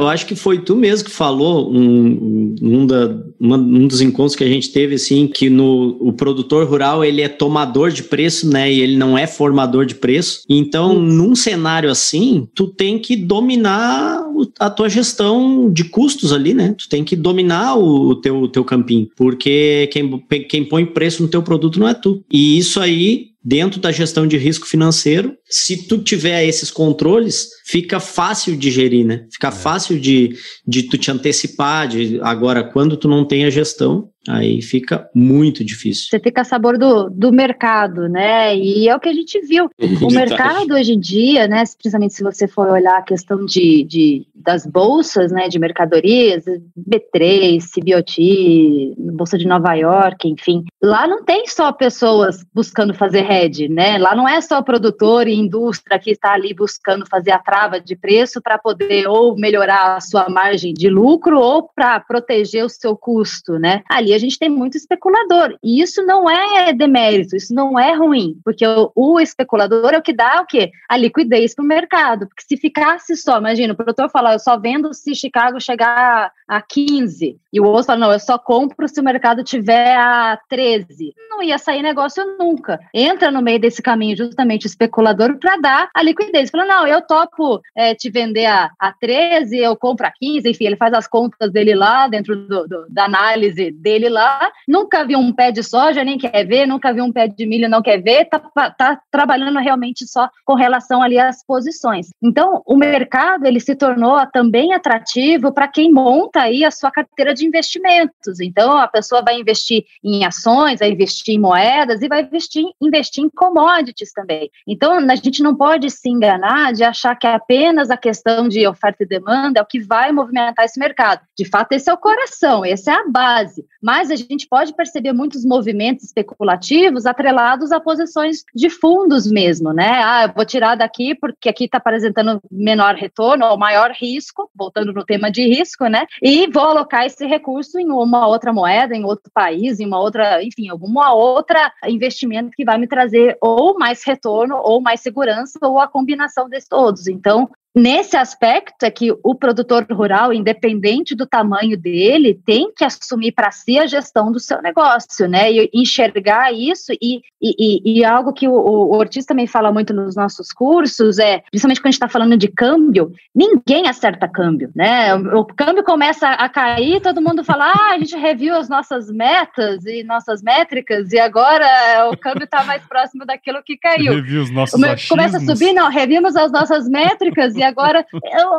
[0.00, 4.34] Eu acho que foi tu mesmo que falou um, um, da, uma, um dos encontros
[4.34, 8.48] que a gente teve, assim, que no, o produtor rural ele é tomador de preço,
[8.48, 8.72] né?
[8.72, 10.42] E ele não é formador de preço.
[10.48, 14.24] Então, num cenário assim, tu tem que dominar
[14.58, 16.74] a tua gestão de custos ali, né?
[16.78, 21.28] Tu tem que dominar o, teu, o teu campinho, porque quem, quem põe preço no
[21.28, 22.24] teu produto não é tu.
[22.32, 27.98] E isso aí dentro da gestão de risco financeiro, se tu tiver esses controles, fica
[27.98, 29.26] fácil de gerir, né?
[29.32, 29.52] Fica é.
[29.52, 34.60] fácil de, de tu te antecipar, de agora quando tu não tem a gestão, aí
[34.60, 36.08] fica muito difícil.
[36.10, 38.56] Você fica a sabor do, do mercado, né?
[38.56, 39.70] E é o que a gente viu.
[40.02, 41.64] O mercado hoje em dia, né?
[41.78, 45.48] Principalmente se você for olhar a questão de, de das bolsas, né?
[45.48, 46.44] De mercadorias,
[46.76, 50.64] B3, CBOT, Bolsa de Nova York, enfim.
[50.82, 53.98] Lá não tem só pessoas buscando fazer hedge, né?
[53.98, 57.94] Lá não é só produtor e indústria que está ali buscando fazer a trava de
[57.94, 62.96] preço para poder ou melhorar a sua margem de lucro ou para proteger o seu
[62.96, 63.82] custo, né?
[63.88, 65.56] Ali a gente tem muito especulador.
[65.62, 70.02] E isso não é demérito, isso não é ruim, porque o, o especulador é o
[70.02, 70.70] que dá o quê?
[70.88, 72.26] A liquidez para o mercado.
[72.26, 76.62] Porque se ficasse só, imagina, o produtor fala, eu só vendo se Chicago chegar a
[76.62, 81.14] 15, e o outro fala, não, eu só compro se o mercado tiver a 13.
[81.28, 82.80] Não ia sair negócio nunca.
[82.94, 86.50] Entra no meio desse caminho justamente especulador para dar a liquidez.
[86.50, 90.66] Fala, não, eu topo é, te vender a, a 13, eu compro a 15, enfim,
[90.66, 95.18] ele faz as contas dele lá dentro do, do, da análise dele lá, nunca viu
[95.18, 97.98] um pé de soja, nem quer ver, nunca viu um pé de milho, não quer
[98.00, 98.38] ver, tá,
[98.70, 102.10] tá trabalhando realmente só com relação ali às posições.
[102.22, 107.34] Então, o mercado, ele se tornou também atrativo para quem monta aí a sua carteira
[107.34, 108.40] de investimentos.
[108.40, 113.09] Então, a pessoa vai investir em ações, vai investir em moedas e vai investir, investir
[113.18, 114.50] em commodities também.
[114.66, 118.66] Então, a gente não pode se enganar de achar que é apenas a questão de
[118.66, 121.22] oferta e demanda é o que vai movimentar esse mercado.
[121.36, 125.12] De fato, esse é o coração, essa é a base mas a gente pode perceber
[125.12, 130.02] muitos movimentos especulativos atrelados a posições de fundos mesmo, né?
[130.04, 134.92] Ah, eu vou tirar daqui porque aqui está apresentando menor retorno ou maior risco, voltando
[134.92, 136.06] no tema de risco, né?
[136.22, 140.42] E vou alocar esse recurso em uma outra moeda, em outro país, em uma outra,
[140.42, 142.99] enfim, alguma outra investimento que vai me trazer
[143.40, 147.06] ou mais retorno ou mais segurança ou a combinação desses todos.
[147.06, 153.32] Então, Nesse aspecto é que o produtor rural, independente do tamanho dele, tem que assumir
[153.32, 155.52] para si a gestão do seu negócio, né?
[155.52, 160.16] E enxergar isso e, e, e algo que o, o Ortiz também fala muito nos
[160.16, 165.14] nossos cursos é, principalmente quando a gente está falando de câmbio, ninguém acerta câmbio, né?
[165.14, 169.10] O, o, câmbio começa a cair, todo mundo fala, ah, a gente reviu as nossas
[169.10, 174.14] metas e nossas métricas e agora o câmbio está mais próximo daquilo que caiu.
[174.14, 178.06] Reviu os nossos o, Começa a subir, não, revimos as nossas métricas e agora,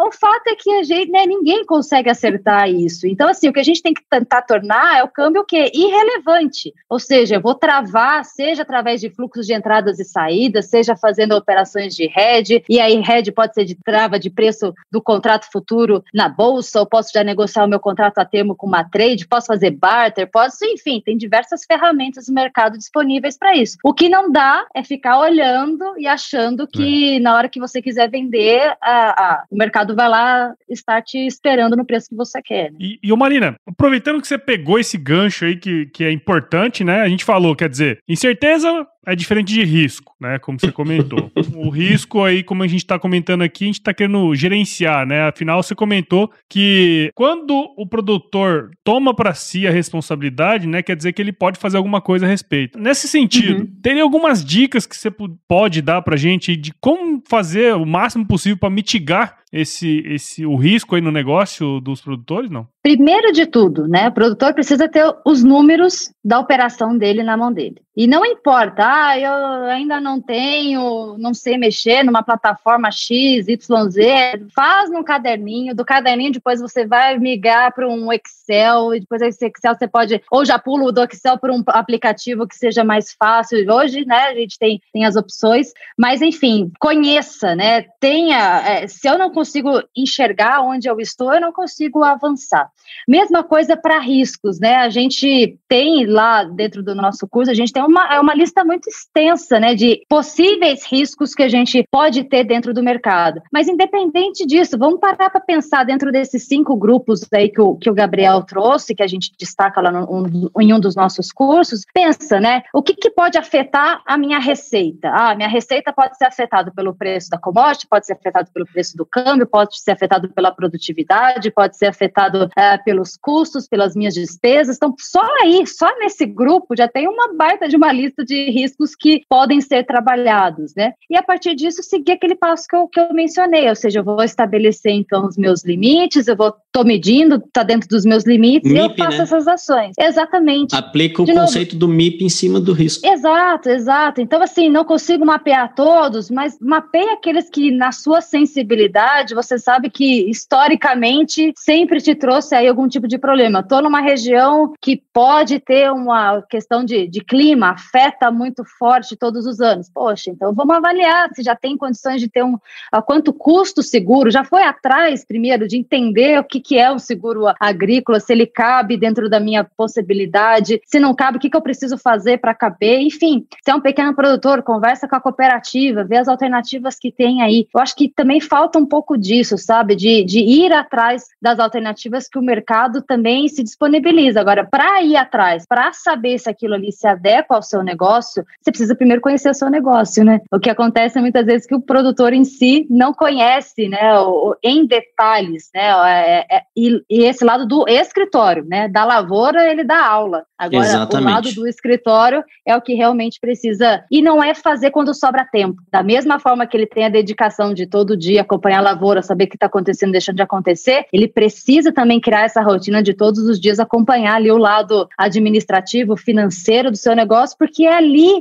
[0.06, 3.08] o fato é que a gente, né, ninguém consegue acertar isso.
[3.08, 5.72] Então, assim, o que a gente tem que tentar tornar é o câmbio que é
[5.74, 6.74] irrelevante.
[6.90, 11.36] Ou seja, eu vou travar, seja através de fluxos de entradas e saídas, seja fazendo
[11.36, 16.04] operações de hedge, e aí hedge pode ser de trava de preço do contrato futuro
[16.14, 19.48] na bolsa, ou posso já negociar o meu contrato a termo com uma trade, posso
[19.48, 23.78] fazer barter, posso, enfim, tem diversas ferramentas no mercado disponíveis para isso.
[23.84, 27.20] O que não dá é ficar olhando e achando que é.
[27.20, 31.86] na hora que você quiser vender, a, o mercado vai lá estar te esperando no
[31.86, 32.72] preço que você quer.
[32.72, 32.78] Né?
[33.04, 37.02] E, ô Marina, aproveitando que você pegou esse gancho aí que, que é importante, né?
[37.02, 40.38] A gente falou, quer dizer, incerteza é diferente de risco, né?
[40.40, 41.32] Como você comentou.
[41.56, 45.28] o risco aí, como a gente está comentando aqui, a gente está querendo gerenciar, né?
[45.28, 50.82] Afinal, você comentou que quando o produtor toma para si a responsabilidade, né?
[50.82, 52.80] Quer dizer que ele pode fazer alguma coisa a respeito.
[52.80, 53.68] Nesse sentido, uhum.
[53.82, 55.12] teria algumas dicas que você
[55.48, 60.56] pode dar para gente de como fazer o máximo possível para mitigar esse, esse o
[60.56, 62.68] risco aí no negócio dos produtores, não?
[62.82, 64.08] Primeiro de tudo, né?
[64.08, 67.82] O produtor precisa ter os números da operação dele na mão dele.
[67.96, 69.34] E não importa, ah, eu
[69.70, 75.86] ainda não tenho, não sei mexer numa plataforma X, Y, Z, faz num caderninho, do
[75.86, 80.44] caderninho depois você vai migrar para um Excel, e depois esse Excel você pode, ou
[80.44, 83.66] já pula do Excel para um aplicativo que seja mais fácil.
[83.72, 89.08] Hoje, né, a gente tem, tem as opções, mas enfim, conheça, né, tenha, é, se
[89.08, 92.70] eu não consigo enxergar onde eu estou, eu não consigo avançar.
[93.08, 97.72] Mesma coisa para riscos, né, a gente tem lá dentro do nosso curso, a gente
[97.72, 102.24] tem uma, é uma lista muito extensa né, de possíveis riscos que a gente pode
[102.24, 103.41] ter dentro do mercado.
[103.52, 107.89] Mas, independente disso, vamos parar para pensar dentro desses cinco grupos aí que o, que
[107.89, 111.84] o Gabriel trouxe, que a gente destaca lá no, um, em um dos nossos cursos.
[111.94, 112.63] Pensa, né?
[112.74, 115.10] O que, que pode afetar a minha receita?
[115.13, 118.98] Ah, minha receita pode ser afetada pelo preço da commodity, pode ser afetado pelo preço
[118.98, 124.13] do câmbio, pode ser afetado pela produtividade, pode ser afetado é, pelos custos, pelas minhas
[124.13, 124.78] despesas.
[124.78, 128.71] Então, só aí, só nesse grupo, já tem uma baita de uma lista de riscos
[128.98, 130.94] que podem ser trabalhados, né?
[131.10, 134.04] E a partir disso, seguir aquele passo que eu, que eu mencionei, ou seja, eu
[134.04, 138.72] vou estabelecer então os meus limites, eu vou tô medindo, tá dentro dos meus limites,
[138.72, 139.24] MIP, e eu faço né?
[139.24, 139.96] essas ações.
[140.00, 140.76] Exatamente.
[140.76, 141.88] Aplica o de conceito novo.
[141.88, 143.06] do MIP em cima do risco.
[143.06, 144.22] Exato, exato.
[144.22, 149.90] Então, assim, não consigo mapear todos, mas mapeia aqueles que, na sua sensibilidade, você sabe
[149.90, 153.64] que historicamente sempre te trouxe aí algum tipo de problema.
[153.64, 159.45] Tô numa região que pode ter uma questão de, de clima afeta muito forte todos
[159.45, 159.89] os anos.
[159.89, 162.58] Poxa, então vamos avaliar se já tem condições de ter um
[162.91, 164.32] a quanto custo seguro.
[164.32, 168.45] Já foi atrás primeiro de entender o que, que é um seguro agrícola, se ele
[168.45, 172.54] cabe dentro da minha possibilidade, se não cabe, o que, que eu preciso fazer para
[172.54, 173.00] caber.
[173.00, 177.41] Enfim, se é um pequeno produtor, conversa com a cooperativa, vê as alternativas que tem
[177.41, 177.67] aí.
[177.74, 179.95] Eu acho que também falta um pouco disso, sabe?
[179.95, 184.39] De, de ir atrás das alternativas que o mercado também se disponibiliza.
[184.39, 188.72] Agora, para ir atrás, para saber se aquilo ali se adequa ao seu negócio, você
[188.72, 190.40] precisa primeiro conhecer o seu negócio, né?
[190.52, 194.56] O que acontece é muitas vezes que o produtor em si não conhece, né, o,
[194.64, 195.90] em detalhes, né?
[195.90, 198.88] É, é, e, e, esse lado do escritório, né?
[198.88, 200.46] Da lavoura ele dá aula.
[200.58, 201.28] Agora, Exatamente.
[201.28, 204.04] o lado do escritório é o que realmente precisa.
[204.12, 205.82] E não é fazer quando sobra tempo.
[205.92, 209.46] Da mesma forma que ele tem a dedicação de todo dia acompanhar a lavoura, saber
[209.46, 213.40] o que está acontecendo, deixando de acontecer, ele precisa também criar essa rotina de todos
[213.40, 218.41] os dias acompanhar ali o lado administrativo, financeiro do seu negócio, porque é ali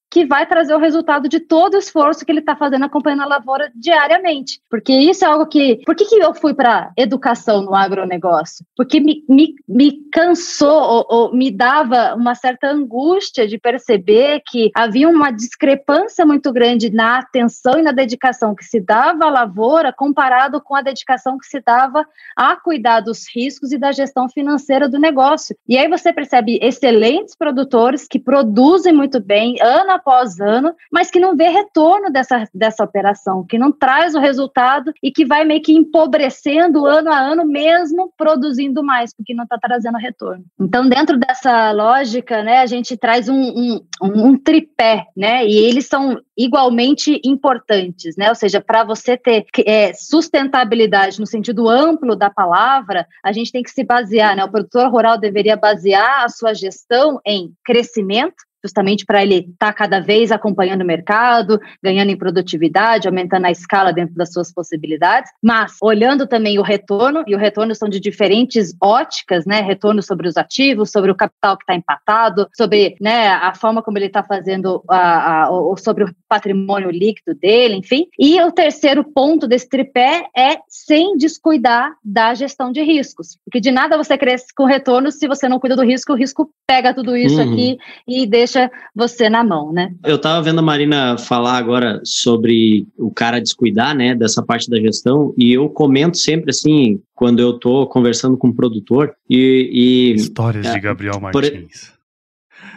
[0.11, 3.27] que vai trazer o resultado de todo o esforço que ele está fazendo acompanhando a
[3.27, 4.59] lavoura diariamente.
[4.69, 5.81] Porque isso é algo que.
[5.85, 8.65] Por que, que eu fui para educação no agronegócio?
[8.75, 14.69] Porque me, me, me cansou ou, ou, me dava uma certa angústia de perceber que
[14.75, 19.93] havia uma discrepância muito grande na atenção e na dedicação que se dava à lavoura
[19.93, 24.89] comparado com a dedicação que se dava a cuidar dos riscos e da gestão financeira
[24.89, 25.55] do negócio.
[25.65, 31.19] E aí você percebe excelentes produtores que produzem muito bem, ano após ano, mas que
[31.19, 35.61] não vê retorno dessa, dessa operação, que não traz o resultado e que vai meio
[35.61, 40.43] que empobrecendo ano a ano, mesmo produzindo mais, porque não está trazendo retorno.
[40.59, 45.87] Então, dentro dessa lógica, né, a gente traz um, um, um tripé, né, e eles
[45.87, 48.29] são igualmente importantes, né?
[48.29, 53.61] Ou seja, para você ter é, sustentabilidade no sentido amplo da palavra, a gente tem
[53.61, 54.43] que se basear, né?
[54.43, 59.73] O produtor rural deveria basear a sua gestão em crescimento, justamente para ele estar tá
[59.73, 65.31] cada vez acompanhando o mercado, ganhando em produtividade, aumentando a escala dentro das suas possibilidades,
[65.41, 69.61] mas olhando também o retorno, e o retorno são de diferentes óticas, né?
[69.61, 73.97] Retorno sobre os ativos, sobre o capital que está empatado, sobre né, a forma como
[73.97, 78.07] ele está fazendo, a, a, o, sobre o patrimônio líquido dele, enfim.
[78.17, 83.71] E o terceiro ponto desse tripé é sem descuidar da gestão de riscos, porque de
[83.71, 87.15] nada você cresce com retorno se você não cuida do risco, o risco pega tudo
[87.15, 87.51] isso uhum.
[87.51, 89.93] aqui e deixa deixa você na mão, né?
[90.03, 94.77] Eu estava vendo a Marina falar agora sobre o cara descuidar, né, dessa parte da
[94.77, 99.69] gestão, e eu comento sempre assim, quando eu estou conversando com o produtor e...
[99.71, 101.89] e Histórias é, de Gabriel Martins.
[101.89, 102.01] Por...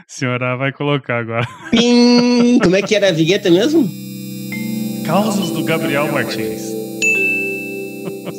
[0.07, 1.47] Senhora vai colocar agora.
[1.71, 2.59] Pim!
[2.63, 3.89] Como é que era a vinheta mesmo?
[5.07, 6.74] Causos do Gabriel Martins.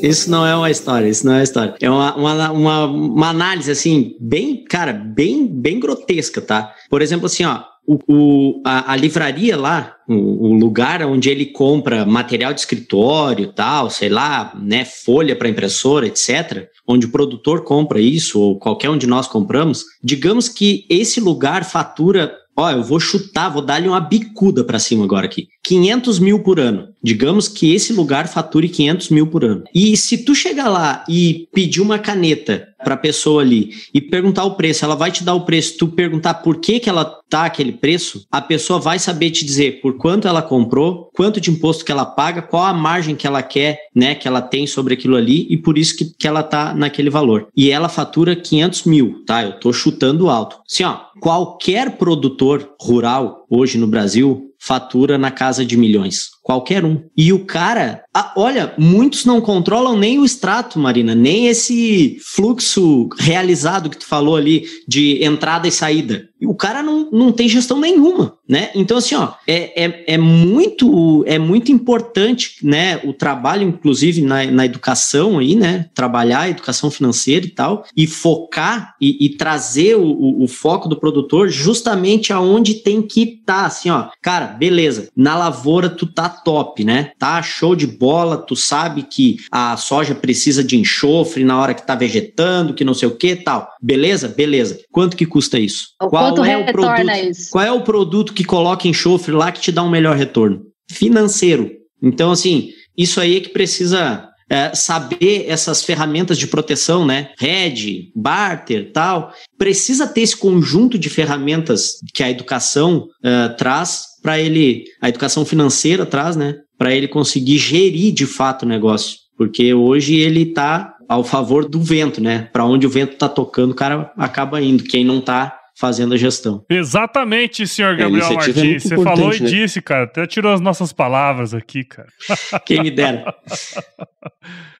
[0.01, 1.75] Isso não é uma história, isso não é uma história.
[1.81, 6.73] É uma, uma, uma, uma análise, assim, bem, cara, bem, bem grotesca, tá?
[6.89, 11.45] Por exemplo, assim, ó, o, o a, a, livraria lá, o, o, lugar onde ele
[11.45, 17.63] compra material de escritório, tal, sei lá, né, folha para impressora, etc., onde o produtor
[17.63, 22.81] compra isso, ou qualquer um de nós compramos, digamos que esse lugar fatura Ó, eu
[22.81, 25.49] vou chutar, vou dar-lhe uma bicuda para cima agora aqui.
[25.61, 26.87] 500 mil por ano.
[27.05, 29.63] Digamos que esse lugar fature 500 mil por ano.
[29.75, 34.43] E se tu chegar lá e pedir uma caneta para a pessoa ali e perguntar
[34.43, 37.45] o preço, ela vai te dar o preço, tu perguntar por que, que ela tá
[37.45, 41.85] aquele preço, a pessoa vai saber te dizer por quanto ela comprou, quanto de imposto
[41.85, 45.15] que ela paga, qual a margem que ela quer, né, que ela tem sobre aquilo
[45.15, 47.47] ali e por isso que, que ela tá naquele valor.
[47.55, 49.43] E ela fatura 500 mil, tá?
[49.43, 50.57] Eu tô chutando alto.
[50.67, 56.29] Assim, ó, qualquer produtor rural hoje no Brasil fatura na casa de milhões.
[56.41, 57.03] Qualquer um.
[57.17, 63.09] E o cara, ah, olha, muitos não controlam nem o extrato, Marina, nem esse fluxo
[63.17, 66.29] realizado que tu falou ali de entrada e saída.
[66.45, 68.69] O cara não, não tem gestão nenhuma, né?
[68.75, 74.45] Então, assim, ó, é, é, é, muito, é muito importante, né, o trabalho, inclusive, na,
[74.45, 75.89] na educação aí, né?
[75.93, 80.87] Trabalhar a educação financeira e tal, e focar e, e trazer o, o, o, foco
[80.87, 84.09] do produtor justamente aonde tem que estar, tá, assim, ó.
[84.21, 87.11] Cara, beleza, na lavoura tu tá top, né?
[87.17, 91.85] Tá show de bola, tu sabe que a soja precisa de enxofre na hora que
[91.85, 93.69] tá vegetando, que não sei o que tal.
[93.81, 94.27] Beleza?
[94.27, 94.79] Beleza.
[94.91, 95.89] Quanto que custa isso?
[95.99, 97.11] Qual quanto é produto?
[97.29, 97.51] Isso?
[97.51, 100.61] Qual é o produto que coloca enxofre lá que te dá um melhor retorno?
[100.89, 101.71] Financeiro.
[102.01, 107.31] Então, assim, isso aí é que precisa é, saber essas ferramentas de proteção, né?
[107.37, 109.33] Red, barter, tal.
[109.57, 115.45] Precisa ter esse conjunto de ferramentas que a educação uh, traz para ele, a educação
[115.45, 116.57] financeira traz, né?
[116.77, 119.17] Para ele conseguir gerir de fato o negócio.
[119.37, 122.49] Porque hoje ele está ao favor do vento, né?
[122.51, 124.83] Para onde o vento está tocando, o cara acaba indo.
[124.83, 126.63] Quem não está fazendo a gestão.
[126.69, 128.85] Exatamente, senhor Gabriel é, Martins.
[128.85, 129.49] É Você falou e né?
[129.49, 130.03] disse, cara.
[130.05, 132.07] Até tirou as nossas palavras aqui, cara.
[132.65, 133.35] Quem me dera.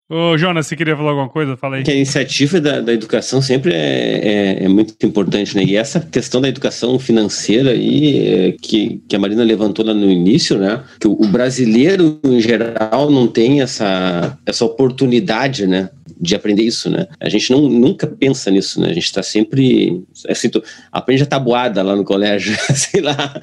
[0.07, 1.57] Ô, Jonas, você queria falar alguma coisa?
[1.57, 1.83] Fala aí.
[1.83, 5.63] Que a iniciativa da, da educação sempre é, é, é, muito importante, né?
[5.63, 10.11] E essa questão da educação financeira aí, é, que, que a Marina levantou lá no
[10.11, 10.83] início, né?
[10.99, 15.89] Que o, o brasileiro, em geral, não tem essa, essa oportunidade, né?
[16.19, 17.07] De aprender isso, né?
[17.19, 18.89] A gente não, nunca pensa nisso, né?
[18.89, 20.03] A gente está sempre.
[20.27, 23.39] Assim, tu aprende a tabuada lá no colégio, sei lá.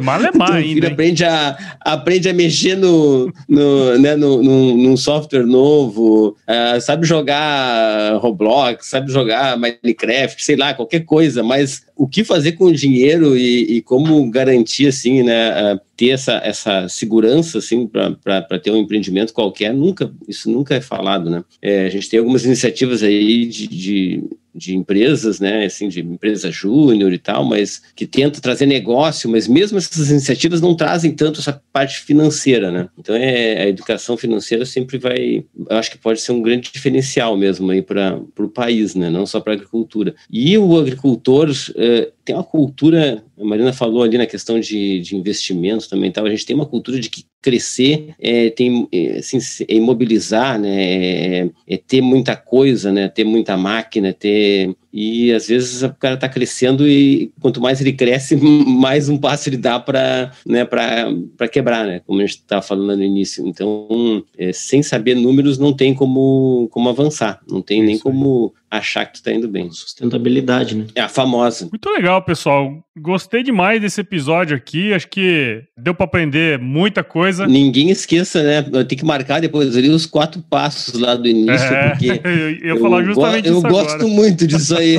[0.00, 0.88] Malemar ainda.
[0.88, 7.06] Aprende a, aprende a mexer no, no, né, no, no, num software novo, uh, sabe
[7.06, 12.72] jogar Roblox, sabe jogar Minecraft, sei lá, qualquer coisa, mas o que fazer com o
[12.72, 15.74] dinheiro e, e como garantir, assim, né?
[15.74, 20.80] Uh, ter essa, essa segurança assim para ter um empreendimento qualquer nunca isso nunca é
[20.80, 21.44] falado né?
[21.60, 24.24] É, a gente tem algumas iniciativas aí de, de
[24.54, 29.46] de empresas, né, assim, de empresa júnior e tal, mas que tenta trazer negócio, mas
[29.46, 32.88] mesmo essas iniciativas não trazem tanto essa parte financeira, né?
[32.98, 37.70] Então é a educação financeira sempre vai, acho que pode ser um grande diferencial mesmo
[37.70, 39.10] aí para o país, né?
[39.10, 40.14] Não só para a agricultura.
[40.30, 45.16] E o agricultor é, tem uma cultura, a Marina falou ali na questão de, de
[45.16, 46.26] investimentos também, tal.
[46.26, 49.38] A gente tem uma cultura de que crescer é, tem é, assim,
[49.68, 50.82] é imobilizar, né?
[50.82, 53.08] É, é, ter muita coisa, né?
[53.08, 57.92] Ter muita máquina, ter e às vezes o cara está crescendo e quanto mais ele
[57.92, 58.36] cresce,
[58.66, 62.00] mais um passo ele dá para né, para quebrar, né?
[62.06, 63.46] Como a gente estava falando no início.
[63.46, 69.04] Então, é, sem saber números, não tem como, como avançar, não tem nem como achar
[69.04, 69.70] que tu tá indo bem.
[69.70, 70.86] Sustentabilidade, né?
[70.94, 71.68] É a famosa.
[71.70, 72.72] Muito legal, pessoal.
[72.96, 74.92] Gostei demais desse episódio aqui.
[74.92, 77.46] Acho que deu para aprender muita coisa.
[77.46, 78.62] Ninguém esqueça, né?
[78.84, 82.76] Tem que marcar depois ali os quatro passos lá do início, é, porque eu ia
[82.80, 84.98] falar justamente eu, isso eu gosto muito disso aí.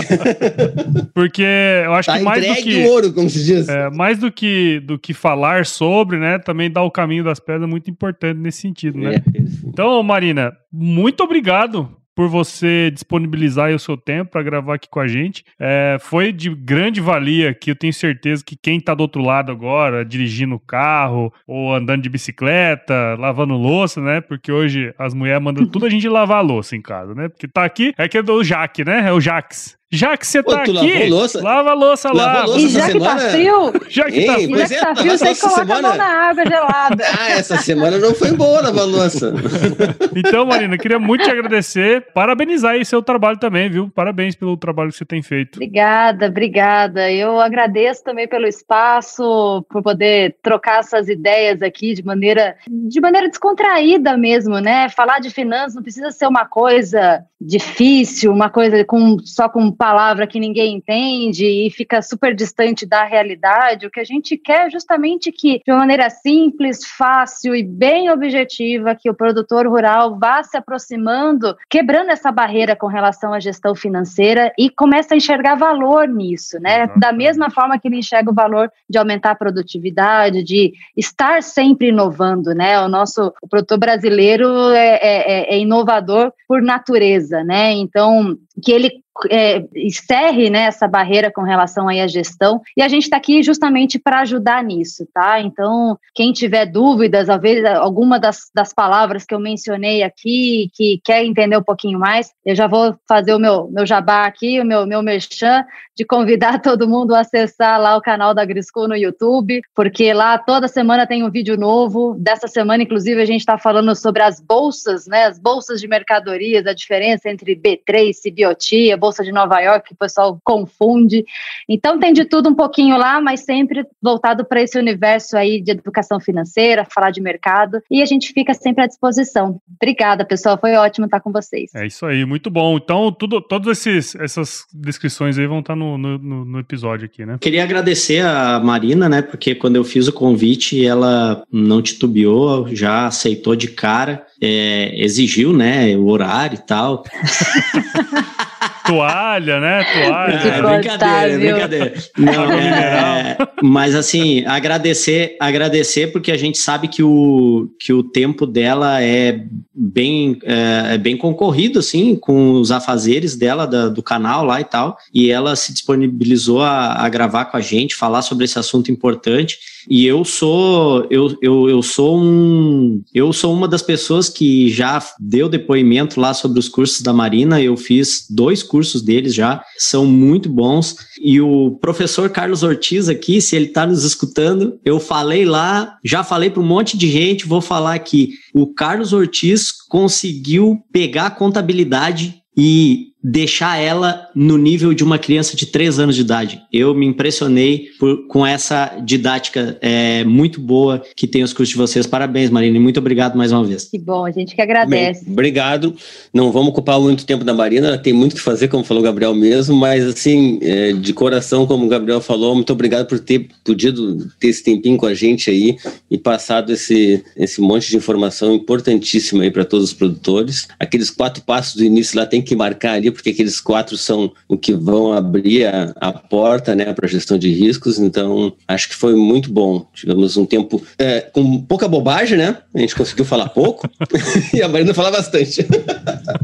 [1.14, 1.44] porque
[1.86, 3.70] eu acho tá que mais do que ouro, como se diz.
[3.70, 6.40] É, mais do que do que falar sobre, né?
[6.40, 9.16] Também dá o caminho das pedras muito importante nesse sentido, né?
[9.16, 9.22] É,
[9.66, 15.08] então, Marina, muito obrigado por você disponibilizar o seu tempo para gravar aqui com a
[15.08, 15.44] gente.
[15.60, 19.52] É, foi de grande valia que eu tenho certeza que quem está do outro lado
[19.52, 24.22] agora, dirigindo o carro, ou andando de bicicleta, lavando louça, né?
[24.22, 27.30] Porque hoje as mulheres mandam tudo a gente lavar a louça em casa, né?
[27.30, 29.08] Porque tá aqui, é que é do Jaque, né?
[29.08, 29.81] É o Jax.
[29.94, 31.44] Já que você tá Pô, aqui, louça?
[31.44, 32.46] lava a louça lá.
[32.46, 33.22] Louça e já que tá semana?
[33.22, 35.80] tá frio, já que Ei, tá frio, já que tá frio, você coloca semana...
[35.80, 37.04] a mão na água gelada.
[37.20, 39.34] ah, essa semana não foi boa lavar louça.
[40.16, 43.92] então, Marina, queria muito te agradecer, parabenizar aí seu trabalho também, viu?
[43.94, 45.58] Parabéns pelo trabalho que você tem feito.
[45.58, 47.12] Obrigada, obrigada.
[47.12, 53.28] Eu agradeço também pelo espaço, por poder trocar essas ideias aqui de maneira, de maneira
[53.28, 54.88] descontraída mesmo, né?
[54.88, 60.28] Falar de finanças não precisa ser uma coisa difícil, uma coisa com, só com palavra
[60.28, 63.88] que ninguém entende e fica super distante da realidade.
[63.88, 68.12] O que a gente quer é justamente que, de uma maneira simples, fácil e bem
[68.12, 73.74] objetiva, que o produtor rural vá se aproximando, quebrando essa barreira com relação à gestão
[73.74, 76.84] financeira e comece a enxergar valor nisso, né?
[76.84, 77.00] Uhum.
[77.00, 81.88] Da mesma forma que ele enxerga o valor de aumentar a produtividade, de estar sempre
[81.88, 82.80] inovando, né?
[82.82, 87.72] O nosso o produtor brasileiro é, é, é inovador por natureza, né?
[87.72, 92.88] Então, que ele é, encerre né, essa barreira com relação aí à gestão e a
[92.88, 95.40] gente está aqui justamente para ajudar nisso, tá?
[95.40, 101.24] Então, quem tiver dúvidas, talvez alguma das, das palavras que eu mencionei aqui, que quer
[101.24, 104.86] entender um pouquinho mais, eu já vou fazer o meu, meu jabá aqui, o meu,
[104.86, 105.64] meu merchan,
[105.96, 110.38] de convidar todo mundo a acessar lá o canal da Grisco no YouTube, porque lá
[110.38, 112.16] toda semana tem um vídeo novo.
[112.18, 115.26] Dessa semana, inclusive, a gente está falando sobre as bolsas, né?
[115.26, 119.94] As bolsas de mercadorias, a diferença entre B3, CBOT, a Bolsa de Nova York, que
[119.96, 121.26] o pessoal confunde.
[121.68, 125.72] Então tem de tudo um pouquinho lá, mas sempre voltado para esse universo aí de
[125.72, 129.60] educação financeira, falar de mercado, e a gente fica sempre à disposição.
[129.82, 131.74] Obrigada, pessoal, foi ótimo estar com vocês.
[131.74, 132.78] É isso aí, muito bom.
[132.78, 137.38] Então, tudo, todas essas descrições aí vão estar no, no, no, episódio aqui, né?
[137.42, 139.24] Queria agradecer a Marina, né?
[139.24, 145.54] Porque quando eu fiz o convite, ela não titubeou, já aceitou de cara, é, exigiu,
[145.54, 145.98] né?
[145.98, 147.04] O horário e tal.
[148.92, 149.84] Toalha, né?
[149.86, 150.34] Toalha.
[150.34, 151.94] É, brincadeira, brincadeira.
[152.18, 158.46] Não, é, mas assim, agradecer, agradecer porque a gente sabe que o, que o tempo
[158.46, 164.44] dela é bem, é, é bem concorrido, assim, com os afazeres dela, da, do canal
[164.44, 164.98] lá e tal.
[165.14, 169.58] E ela se disponibilizou a, a gravar com a gente, falar sobre esse assunto importante.
[169.90, 175.02] E eu sou eu, eu, eu sou um eu sou uma das pessoas que já
[175.20, 177.62] deu depoimento lá sobre os cursos da Marina.
[177.62, 180.96] Eu fiz dois cursos deles já, são muito bons.
[181.22, 186.24] E o professor Carlos Ortiz aqui, se ele está nos escutando, eu falei lá, já
[186.24, 188.32] falei para um monte de gente, vou falar aqui.
[188.54, 195.56] O Carlos Ortiz conseguiu pegar a contabilidade e deixar ela no nível de uma criança
[195.56, 196.62] de 3 anos de idade.
[196.74, 201.78] Eu me impressionei por, com essa didática é, muito boa que tem os cursos de
[201.78, 202.08] vocês.
[202.08, 203.86] Parabéns, Marina, e muito obrigado mais uma vez.
[203.86, 205.24] Que bom, a gente que agradece.
[205.24, 205.96] Bem, obrigado.
[206.34, 209.36] Não vamos ocupar muito tempo da Marina, tem muito que fazer, como falou o Gabriel
[209.36, 214.28] mesmo, mas assim, é, de coração, como o Gabriel falou, muito obrigado por ter podido
[214.40, 215.78] ter esse tempinho com a gente aí
[216.10, 220.68] e passado esse, esse monte de informação importantíssima aí para todos os produtores.
[220.80, 224.58] Aqueles quatro passos do início lá tem que marcar ali porque aqueles quatro são o
[224.58, 228.00] que vão abrir a, a porta né, para a gestão de riscos.
[228.00, 229.86] Então, acho que foi muito bom.
[229.94, 232.58] Tivemos um tempo é, com pouca bobagem, né?
[232.74, 233.90] A gente conseguiu falar pouco
[234.54, 235.66] e a Marina fala bastante.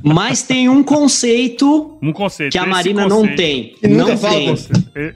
[0.03, 3.27] Mas tem um conceito, um conceito que a Marina conceito.
[3.27, 3.75] não tem.
[3.83, 4.55] Não tem.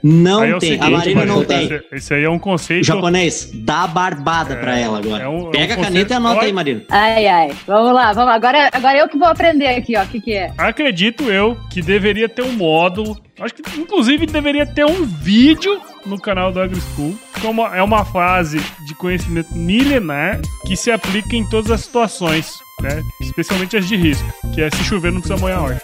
[0.02, 0.80] Não tem.
[0.80, 1.80] A Marina não tem.
[1.92, 2.84] Esse aí é um conceito.
[2.84, 5.24] Japonês, dá barbada é, para ela agora.
[5.24, 6.82] É um, Pega é um a caneta e anota aí, Marina.
[6.88, 7.52] Ai, ai.
[7.66, 8.34] Vamos lá, vamos lá.
[8.34, 10.02] Agora, agora eu que vou aprender aqui, ó.
[10.02, 10.52] O que, que é?
[10.56, 13.16] Acredito eu que deveria ter um módulo.
[13.40, 17.16] Acho que inclusive deveria ter um vídeo no canal do AgriSchool.
[17.40, 23.02] Como é uma fase de conhecimento milenar que se aplica em todas as situações, né?
[23.20, 25.82] Especialmente as de risco, que é se chover não precisa molhar a horta.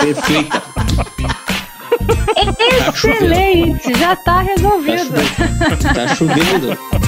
[0.00, 0.62] Perfeito.
[2.88, 5.12] Excelente, já tá resolvido.
[5.94, 6.76] Tá chovendo.
[6.76, 7.07] Tá chovendo.